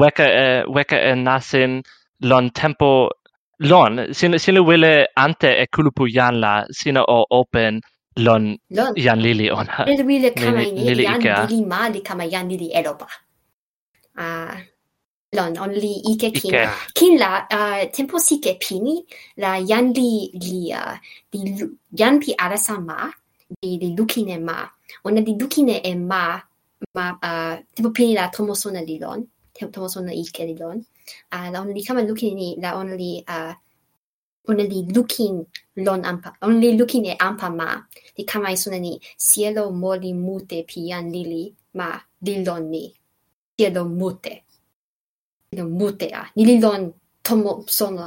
[0.00, 1.72] weka eh, weka en nasen
[2.30, 2.90] lon tempo
[3.70, 7.80] lon sin sin wille ante e kulupu yanla sina o open
[8.16, 8.92] lon, lon.
[8.96, 9.84] yan lili ona.
[9.86, 13.08] El wile kama yan lili ma li kama yan lili elopa.
[14.16, 14.54] Ah uh,
[15.36, 16.50] lon on li ike kin.
[16.54, 16.64] Ike.
[16.94, 18.96] kin la uh, tempo sike pini
[19.36, 20.96] la yan li li uh,
[21.32, 21.38] di
[22.00, 23.10] yan pi alasa ma
[23.60, 24.58] di di lukine ma
[25.04, 26.22] onnadidukine e ma
[26.96, 27.30] ma a
[27.74, 29.20] tipo pini la tomosona lilon
[29.72, 30.78] tomosona ike lilon
[31.30, 33.56] a la onli kama lukine ni la onli a
[34.48, 35.44] onli lukin
[35.76, 37.68] lon ampa onli looking e ampa ma.
[38.16, 41.88] Li kama isona ni cielo moli mute pian lili ma
[42.22, 42.84] lilon ni.
[43.58, 44.34] Cielo mute.
[45.50, 46.22] Cielo mute a.
[46.36, 48.06] Ni lilon tomo sona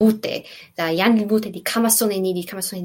[0.00, 0.44] mute.
[0.78, 2.84] La yan mute di kama sona ni di kama sona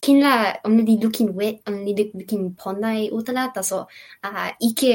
[0.00, 0.34] kin la
[0.64, 3.78] only looking wet only looking pondai utala taso
[4.22, 4.28] a
[4.68, 4.92] ike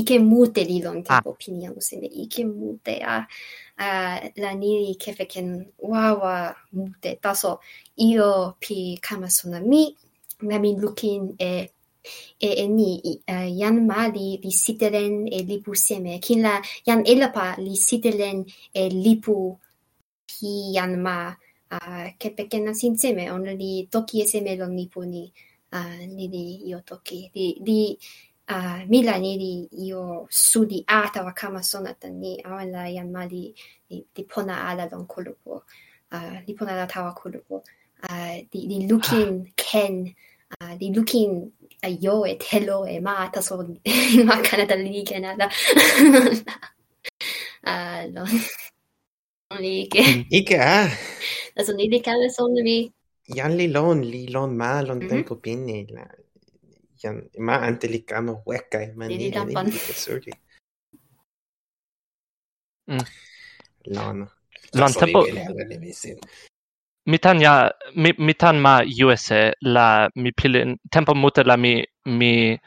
[0.00, 1.04] ike mute li lon ah.
[1.06, 1.38] tempo ah.
[1.42, 3.26] piniamo sene ike mute a
[3.84, 3.88] a
[4.42, 5.48] la niri kefeken
[5.78, 7.50] wawa mute taso
[8.08, 8.30] io
[8.62, 9.82] pi kama sona mi
[10.48, 11.70] na mi looking e
[12.38, 12.90] e e ni
[13.34, 16.54] uh, yan ma li li sitelen e lipu seme kin la
[16.86, 18.38] yan elapa li sitelen
[18.74, 19.36] e lipu
[20.28, 21.16] pi yan ma
[21.74, 25.24] uh, kepeken sinseme on li toki e semelon lipu ni
[25.72, 27.30] uh, ni li io toki.
[27.34, 27.80] Li, li
[28.54, 29.52] uh, mila ni li
[29.88, 33.44] io sudi ata wa kama sona tan ni awan la yan mali
[33.90, 35.62] li, li pona ala lon kulupo
[36.14, 37.64] uh, li pona la tawa kulupo
[38.08, 40.14] uh, li, li lukin ken
[40.60, 41.30] uh, li lukin
[41.84, 43.56] uh, yo e telo e ma ata so
[44.28, 45.46] ma kanata li ken ala.
[47.66, 48.28] Uh, lon.
[49.64, 50.26] Ike.
[50.30, 50.90] Ike, ah.
[51.54, 52.28] adesso ni di cane
[52.62, 52.92] vi?
[53.26, 55.08] Jan lilon, lilon malon mm -hmm.
[55.08, 55.86] tempo pini.
[55.88, 56.04] La,
[57.02, 59.16] yan, ma ante li kamo hueca e mani.
[59.16, 59.70] Ni dapan.
[62.90, 63.06] Mm.
[63.96, 64.28] Lon.
[64.74, 65.24] Lon tempo.
[67.06, 72.58] Mi tanja, mi, mi tan ma USA la mi pilin tempo mute la mi mi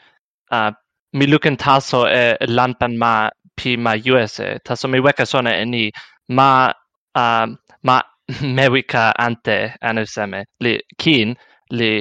[0.50, 0.70] uh,
[1.12, 5.90] mi lukin taso e lampan ma pi ma USA taso mi weka sona e ni
[6.30, 6.70] ma
[7.14, 7.46] uh,
[7.82, 7.96] ma
[8.56, 11.34] mewika ante anuseme li kin
[11.78, 11.92] li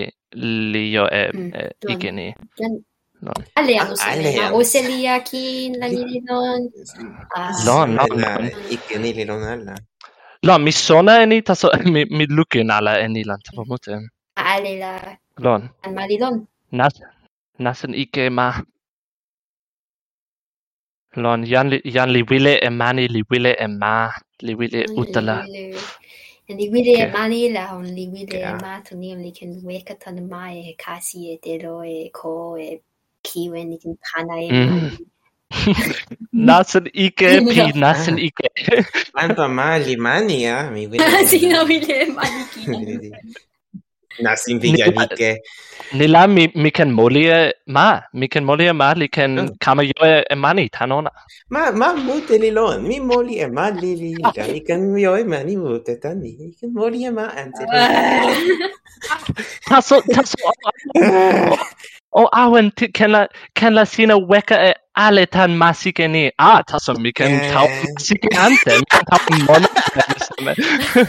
[0.71, 1.63] li yo e, mm, e
[1.93, 2.27] ikini
[3.25, 6.61] non alle hanno kin la ni non.
[7.35, 7.51] Ah.
[7.65, 8.49] non non
[9.15, 9.75] li non alla
[10.47, 13.93] la mi sona eni taso mi mi lukin ala eni lan tapo mute.
[14.35, 14.93] Ale la
[15.43, 15.61] lon.
[15.83, 16.35] an malidon
[16.71, 16.93] nas
[17.63, 18.47] nasen ike ma.
[21.23, 23.93] Lon yan li yan li wile e mani li wile e ma
[24.45, 25.35] li wile utala.
[26.47, 29.49] Nā li wile e mali la hon, li wile e mā tō ni, li ken
[29.67, 32.69] weka tāna mai e kāsi e te ro e ko e
[33.27, 34.69] kiwe ni ken pāna e mm.
[34.71, 34.93] mai.
[36.47, 38.47] Nāsan ike pi, nāsan ike.
[39.19, 41.03] Anto mā li mani a, mi wile
[41.99, 42.63] e mani ki.
[44.21, 45.41] Nasin viga Ni- like.
[45.93, 47.23] Nila mi, mi ken moli
[47.67, 49.49] ma, mi ken moli ma, li ken Mm.
[49.59, 51.09] kama yo e, mani, tanona.
[51.49, 52.83] Ma ma mute li lon.
[52.87, 54.11] Mi moli e ma li li.
[54.19, 54.47] Ja, ah.
[54.51, 56.35] mi kan yo e mani mute tani.
[56.39, 57.63] Mi kan moli ma ante.
[59.69, 60.37] Taso, taso,
[62.11, 66.31] o awen ti ken la, ken la sina weka e ale tan masike ni.
[66.39, 67.51] Ah, taso, mi ken Eh.
[67.53, 69.67] tau masike ante, mi ken tau mona.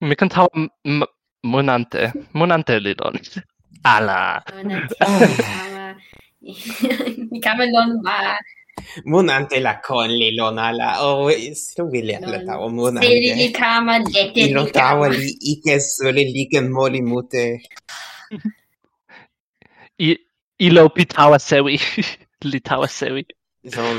[0.08, 0.46] mi ken tau
[1.52, 2.00] monante
[2.38, 3.30] monante li donis
[3.94, 4.18] ala.
[7.30, 8.16] Mi camelon va
[9.04, 10.88] monante la colli lon ala.
[11.06, 15.30] O se wili ala ta o oh, monante se li kama dete li tawa li
[15.52, 17.44] ike sole li liken moli mute.
[20.06, 20.08] I
[20.66, 21.78] ilo pitawa sewi.
[22.50, 23.22] Li tawa sewi.
[23.74, 23.98] Zon.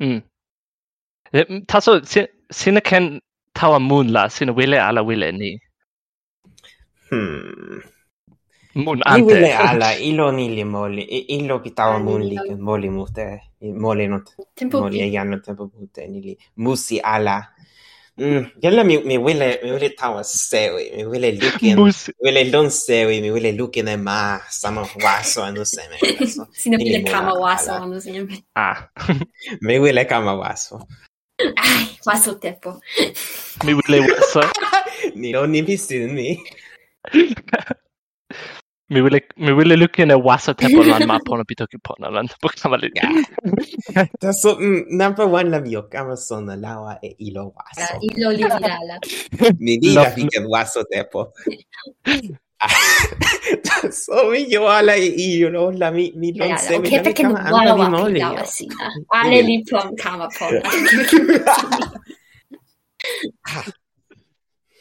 [0.00, 0.22] Mm.
[1.32, 1.92] Eh, taso
[2.50, 3.20] sine ken
[3.52, 5.60] tawa mun la sina wile ala wile ni?
[7.10, 7.82] Hmm.
[8.74, 9.34] Mun ante.
[9.34, 14.26] Wile ala, ilo ni li moli, ilo pi tawa mun li moli mute, moli not,
[14.54, 17.48] tempo moli e no tempo mute ni li musi ala.
[18.18, 21.78] Mm, yalla mi mi wile mi wile tawa sewi, mi wile lukin,
[22.24, 25.96] wile lon sewi, mi wile lukin e ma sama waso anu seme.
[26.52, 28.44] Sina pile kama waso anu seme.
[28.56, 28.88] Ah.
[29.60, 30.86] mi wile kama waso.
[31.38, 32.80] Ai, passa o tempo.
[33.64, 34.50] Mi wilewasa.
[35.14, 36.38] Ni no ni pisin mi.
[38.88, 42.54] Mi wile mi wile lukin e wasa tempo lan ma pono pitoki pono lan pok
[42.54, 42.92] tamali.
[44.20, 44.56] Taso
[44.88, 47.82] number one la mio kama sona lawa e ilo waso.
[47.82, 48.98] Ah, ilo liviala.
[49.58, 51.32] Mi diga che ke waso tempo.
[53.92, 57.88] somiglio alla io non la mi mi non se mi che che non vuole la
[57.88, 58.22] moglie
[59.08, 60.60] alle li pom kama pom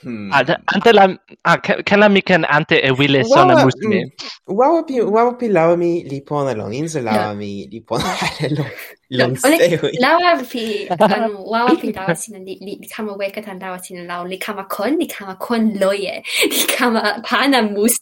[0.03, 0.31] Hmm.
[0.33, 1.05] Ad, ante la
[1.45, 1.61] ah,
[1.97, 3.61] la mi ken ante e wile sona mm.
[3.61, 4.13] musme.
[4.47, 8.01] Wow pi wow pi lawa mi li pon along in la mi li pon
[8.49, 8.73] along.
[9.11, 10.87] لونستوي لو في
[11.39, 15.73] واو في داوتين اللي كما ويكت عن داوتين لو اللي li kama اللي كما كون
[15.77, 18.01] لوية اللي li بانا موسي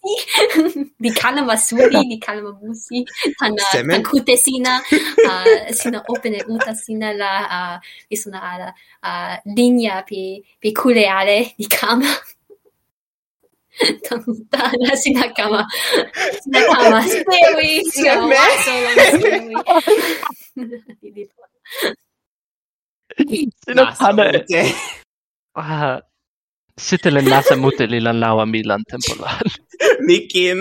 [1.02, 3.06] اللي كلمة سوري اللي كلمة موسي
[3.44, 3.92] sina.
[3.92, 4.82] تاكوتي سينا
[6.10, 7.82] uta sina la سينا لا
[8.12, 8.74] يسونا
[9.06, 9.08] uh,
[9.56, 12.16] لينيا بي بي كولي علي اللي كما
[14.10, 15.68] Tontana Sinakama.
[16.44, 17.02] Sinakama.
[17.02, 17.92] Stewi.
[17.92, 18.36] Sinakama.
[18.64, 19.54] Stewi.
[23.66, 24.24] Sinakama.
[24.48, 26.02] Sinakama.
[26.80, 29.42] Sitten le nasa mutelilla laua milan tempolaan.
[30.08, 30.58] Mikin.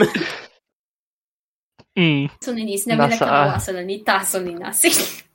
[1.97, 2.29] Mm.
[2.45, 4.91] Sunin isnä vielä kauaa sanoa, niin taas sono ni nasi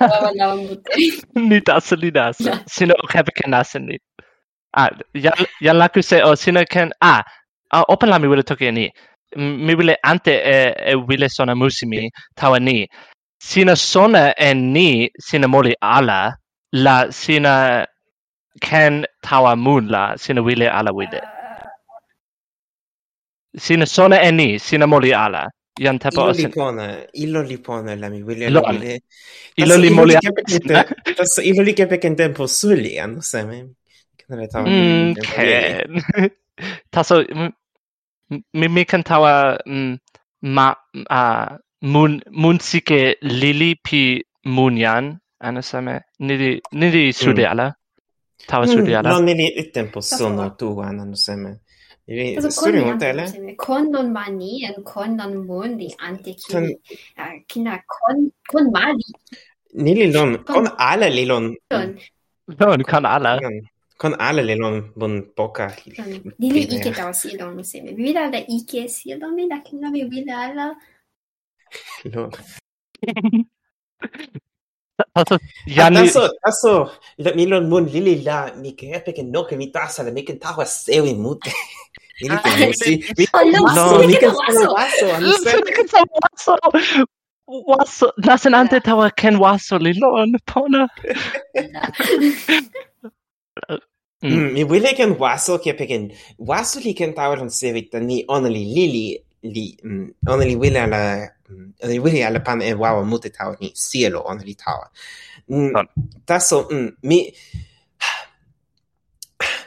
[0.00, 1.22] Wala ang buti.
[1.36, 2.52] ni nasa ni nasa.
[2.74, 3.96] Sino kepe ken nasa ni.
[4.76, 7.22] Ah, yan, yan laku se o sino ken, ah,
[7.74, 8.86] ah open la mi wile toki ni.
[9.36, 12.86] Mi wile ante e, e wile sona musi mi, tawa ni.
[13.42, 16.34] Sina sona e ni, sina moli ala,
[16.72, 17.86] la sina
[18.60, 21.20] ken tawa mun la, sina wile ala wile.
[23.56, 25.48] Sina sona e ni, sina moli ala.
[25.78, 28.98] Ian tepo ilo li pona, ilo li pona la mi wili ilo li.
[29.56, 30.18] Ilo li mole
[31.16, 33.58] Tas ilo li kepe ken tempo suli an seme.
[34.18, 34.66] Kenre tawa.
[35.22, 36.02] Ken.
[36.90, 37.22] Taso
[38.58, 39.58] mi mi kan tawa
[40.42, 40.66] ma
[41.10, 41.22] a
[41.82, 44.02] mun mun sike lili pi
[44.44, 47.12] munyan an seme nidi nidi mm.
[47.22, 47.66] sudiala.
[48.46, 49.08] Tawa mm, sudiala.
[49.10, 51.60] Non nidi tempo sono tu an seme.
[52.10, 56.64] Quindi, Cosa con con non mani e con non mondi antichi Tan...
[56.64, 59.04] uh, kina con con mali
[59.74, 63.38] ni lilon con, con ala lilon non con ala
[63.96, 65.72] con ala lilon bon poca
[66.36, 70.50] dili ike ta silon mi seme vida da ike silon mi da kina mi vida
[70.50, 70.74] ala
[72.10, 72.30] lon.
[75.14, 75.38] Also,
[76.42, 80.12] Tasso, la mi lon Moon Lili la mi que que no que mi taza de
[80.12, 81.52] mi que tawa aseo mute.
[82.20, 83.00] Lili que sí.
[83.74, 85.06] No, mi que solo vaso,
[85.64, 85.88] mi que
[86.36, 87.04] solo vaso.
[87.50, 88.80] Waso, nasen ante eh.
[88.80, 90.88] tawa ken waso lilon pona.
[94.22, 94.52] Mm, mm.
[94.52, 99.18] Mi wile ken waso ke peken waso li ken tawa on sevita ni only lili
[99.42, 101.00] li mm, ona li wile ala
[101.82, 104.86] ona li wile ala pan e wawa mute tawa ni sielo ona li tawa.
[105.48, 105.72] Mm,
[106.26, 106.68] taso
[107.02, 107.32] mi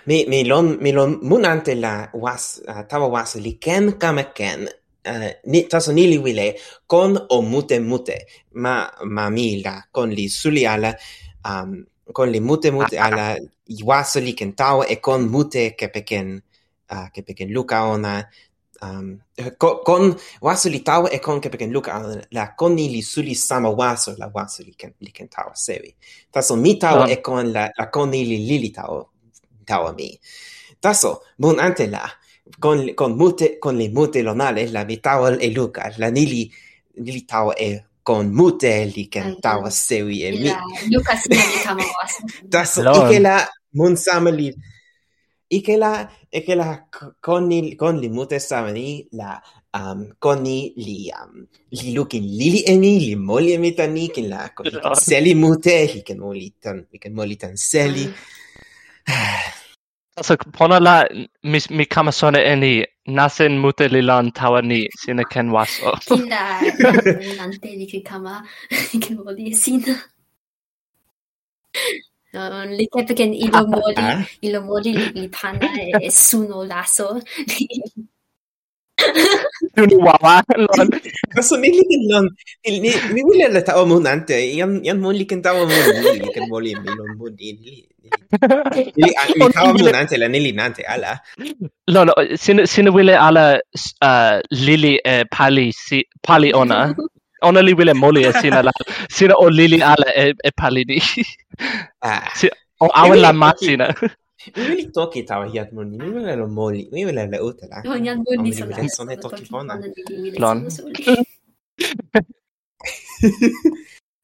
[0.05, 4.69] mi mi lon mi lon munante la was uh, tawa was li ken kama ken
[5.03, 6.55] Uh, ni, taso ni li wile
[6.87, 8.23] kon o mute mute
[8.55, 10.95] ma ma mi la kon li suli ala
[11.43, 11.83] um,
[12.15, 13.07] con li mute mute ah, ah, ah.
[13.11, 13.27] alla
[13.83, 16.39] waso li kentaŭ e kon mute ke peken
[16.91, 18.23] uh, ke peken luka ona
[19.59, 23.35] kon eh, waso li tawa e kon kepeken luka ala la kon ni li suli
[23.35, 25.95] sama waso la waso li ken li ken tawa sewi.
[26.31, 27.11] Taso mi tawa ah.
[27.11, 29.05] e kon la la kon ni li lili tawa
[29.65, 30.19] tawa mi.
[30.79, 32.09] Taso mun ante la
[32.59, 36.51] con con mute con le mute lonale la mi tawa e luka la ni li
[36.95, 40.51] li tawa e con mute li ken tawa sewi e mi.
[40.91, 42.21] Luka si mi kama waso.
[42.51, 44.53] Taso ike la mun sama li
[45.57, 45.91] ike la
[46.29, 46.67] ike la
[47.25, 48.87] con ni con li mute sama ni
[49.19, 49.41] la
[49.73, 53.91] um, con ni li um, li lukin lili e ni, li moli e mi tan
[53.93, 58.05] ni, la con li seli mute, li ken moli tan, li ken moli tan seli.
[60.15, 61.07] Also pona la
[61.41, 62.85] mi mi kama sona eni
[63.17, 65.89] nasen mute li lan tawa ni sina ken waso.
[66.05, 66.61] Kina
[67.37, 68.45] nante li ki kama
[69.03, 69.95] ke moli sina.
[72.33, 74.21] Um, li tepe ilo ah, moli, ah.
[74.41, 75.69] ilo moli li pana
[76.01, 77.07] e suno laso.
[79.75, 80.89] Tuni wawa lon.
[81.29, 82.25] Kaso ni li ken lon,
[83.13, 86.45] mi wile la tawa mun ante, yan mun li ken tawa mun li, li ken
[86.49, 87.49] moli mi lon mun li.
[88.97, 91.13] Li mi tawa mun ante, la nili nante ala.
[91.93, 92.09] Lon,
[92.73, 93.61] sina wile ala
[94.01, 94.97] uh, lili
[95.29, 96.79] pali ona,
[97.47, 98.71] ona li wile moli e sina la
[99.15, 100.99] sina o lili ala e, e palini.
[102.01, 102.25] Ah.
[102.39, 102.49] si,
[102.81, 103.87] o awen la masina
[104.55, 107.97] mi wili toki tawa hiat moni mi wile lo moli mi wile le utela o
[107.97, 109.73] nyan moni sa la sone toki bona
[110.41, 110.57] lon.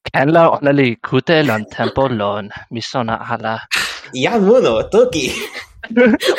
[0.09, 3.55] ken la ona li kute lon tempo lon mi sona ala.
[4.13, 5.25] Ja mono toki.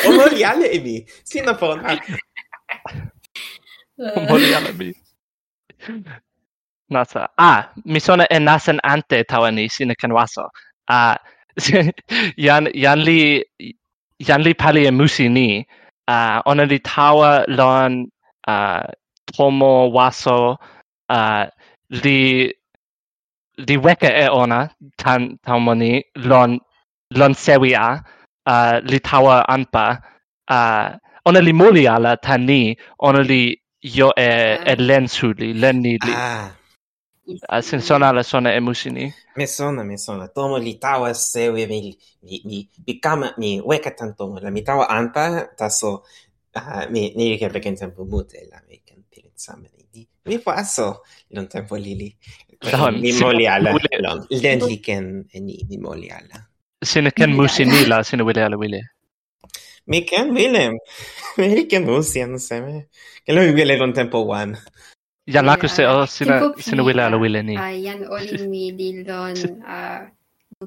[0.06, 1.96] O moli ale e mi sina pona.
[4.28, 4.88] Moli ale mi.
[6.90, 7.28] Nasa.
[7.38, 10.44] Ah, mi sona e nasen ante tawa ni sina ken waso.
[10.88, 11.16] Ah,
[12.46, 13.44] yan, yan li,
[14.28, 15.48] yan li pali e musi ni.
[16.08, 17.92] Ah, ona li tawa lon
[18.48, 18.82] ah,
[19.32, 20.56] tomo waso
[21.08, 21.46] ah,
[22.02, 22.50] li
[23.66, 24.60] li weka e ona
[25.00, 25.92] tan tamo ni
[26.30, 26.50] lon
[27.18, 27.90] lon sewi a
[28.52, 29.86] ah, li tawa anpa
[30.56, 30.86] ah,
[31.28, 32.60] ona li moli ala tan ni
[33.06, 33.42] ona li
[33.98, 34.30] yo e,
[34.72, 36.50] e len suli len ni li Ah,
[37.62, 39.12] Sen sona la sona emusini.
[39.36, 40.28] Me sona, me sona.
[40.28, 44.38] Tomo li tawa sewe mi, mi, mi, mi kama, mi weka tan tomo.
[44.40, 46.02] La mi tawa anta taso,
[46.56, 49.86] uh, mi, ni rike peken tempo mute la mi ken pilit samani.
[49.94, 52.16] Ni, mi paso lon tempo lili.
[52.60, 53.72] Don, mi moli ala.
[54.00, 56.46] Lon, li ken ni mi moli ala.
[56.82, 58.80] Sine ken musini la, sine wile ala wile.
[59.86, 60.78] Mi ken wile.
[61.38, 62.88] Mi ken musini, seme.
[63.24, 64.56] ke lo wile lon tempo one
[65.34, 66.34] yan laku se o sina
[66.66, 69.36] sina wile ala wile ni Ah, yan oli mi li lon
[69.74, 70.00] ah,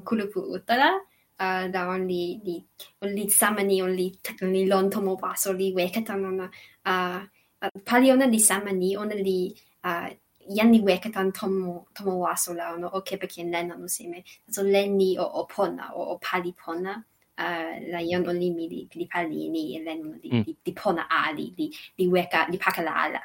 [0.08, 0.90] kulupu utara.
[1.38, 2.56] Ah, da on li li
[3.02, 4.06] on li sama ni on li
[4.42, 6.46] on li lon tomo baso li weka tan ona.
[6.90, 7.20] Ah,
[7.62, 9.38] ah, pali ona li sama ni ona li
[9.84, 10.08] ah,
[10.56, 14.18] yan li weka tan tomo tomo waso la ona o kepe ken len anu seme.
[14.54, 17.02] So len ni o, o pona o, o pali pona.
[17.34, 20.44] Uh, la yan on li mi li, li pali ni len ona li, Mm.
[20.46, 21.66] li, li pona a li, li,
[21.98, 23.20] li weka li pakala ala.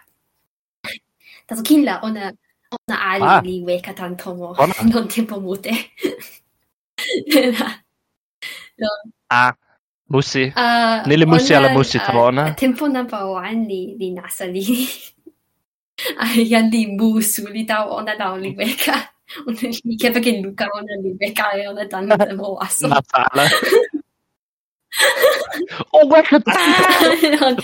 [1.50, 2.30] Taso killa ona
[2.72, 3.42] ona ali Ah.
[3.42, 4.54] li weka tan tomo
[4.94, 5.70] non tempo mute.
[9.32, 9.54] ah
[10.10, 12.54] musi Ah, Nili musi ona, ala musi ah, tawa?
[12.56, 14.66] Tempo number one li li nasa li
[16.22, 18.96] ah, yan li musu li tau ona tau li weka.
[19.48, 22.06] Ona li kepa ken luka ona li weka e ona tan
[22.38, 22.88] mo aso.
[22.90, 23.46] nasa ala
[25.94, 26.38] o weka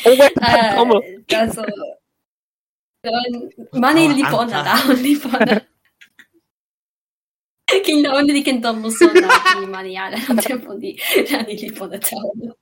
[0.06, 0.98] o weka Ah, tomo
[3.80, 5.62] 많이 일리거나다 일리거나
[7.86, 9.28] kinda underkända och sådana
[9.64, 10.98] i manieren temponi
[11.32, 12.54] när ni lipade tavlan.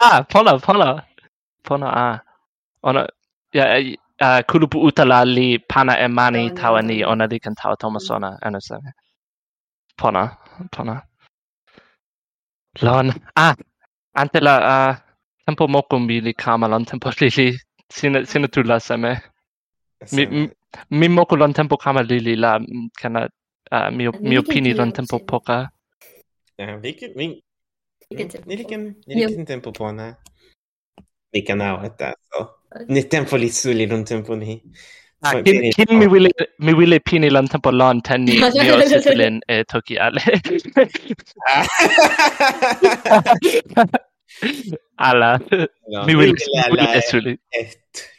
[0.00, 1.04] Ah, Polla, Polla.
[1.62, 2.18] Polla, ah.
[2.82, 3.08] Ona,
[3.52, 3.78] ja,
[4.20, 8.80] ja, kulupu utala li pana emani tawani ona dikan tawa tomasona, ännu så.
[9.96, 10.36] Polla,
[10.70, 11.02] Polla.
[12.80, 13.54] Lon, ah,
[14.14, 14.96] antela, ah,
[15.46, 17.58] tempo mokum bili kamalon tempo lili
[17.92, 19.22] Sine, sine tu la seme.
[20.12, 20.48] Mi, mi,
[20.90, 22.60] mi moku lon tempo kama lili la
[23.00, 23.28] kana
[23.72, 25.68] uh, mi, mi opini lon tempo poka.
[26.58, 27.42] Ja, ken ni
[28.10, 30.16] vilken, ken tempo pona.
[31.32, 32.56] Vilken eta so
[32.88, 34.62] Ni tempo li suli non tempo ni.
[35.22, 38.80] Ah, kin, kin mi wile mi wile pini lan tempo lan ten ni mi o
[38.88, 40.22] sitilin e toki ale.
[41.48, 41.66] Ah.
[44.96, 45.38] alla...
[45.88, 47.38] No, mi vuole sfuggire sulle...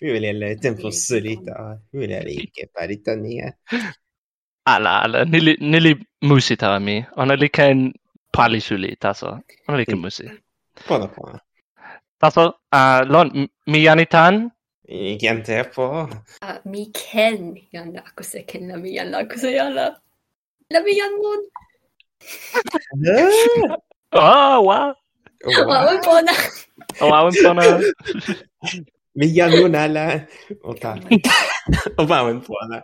[0.01, 3.57] Mi vuole Vi vill solito, mi en ricche paritania.
[4.63, 7.05] Alla, alla, Ni nili musita a me.
[7.15, 7.93] Hon är lika en
[8.31, 9.41] palisulit alltså.
[9.65, 10.31] Hon är lika musik.
[10.87, 11.39] Kolla på.
[12.19, 14.49] Alltså, uh, lon, mi janitan?
[14.87, 15.83] Igen tepo.
[15.83, 16.09] Uh,
[16.41, 19.95] ah, mi ken janda akuse ken na mi janda akuse janda.
[20.69, 21.49] Na mi janmon.
[24.11, 24.95] Ah, wow.
[25.45, 26.33] Uwawan po na.
[27.03, 27.63] Uwawan po na.
[29.17, 30.05] Bigyan mo na la.
[31.97, 32.81] Uwawan po na.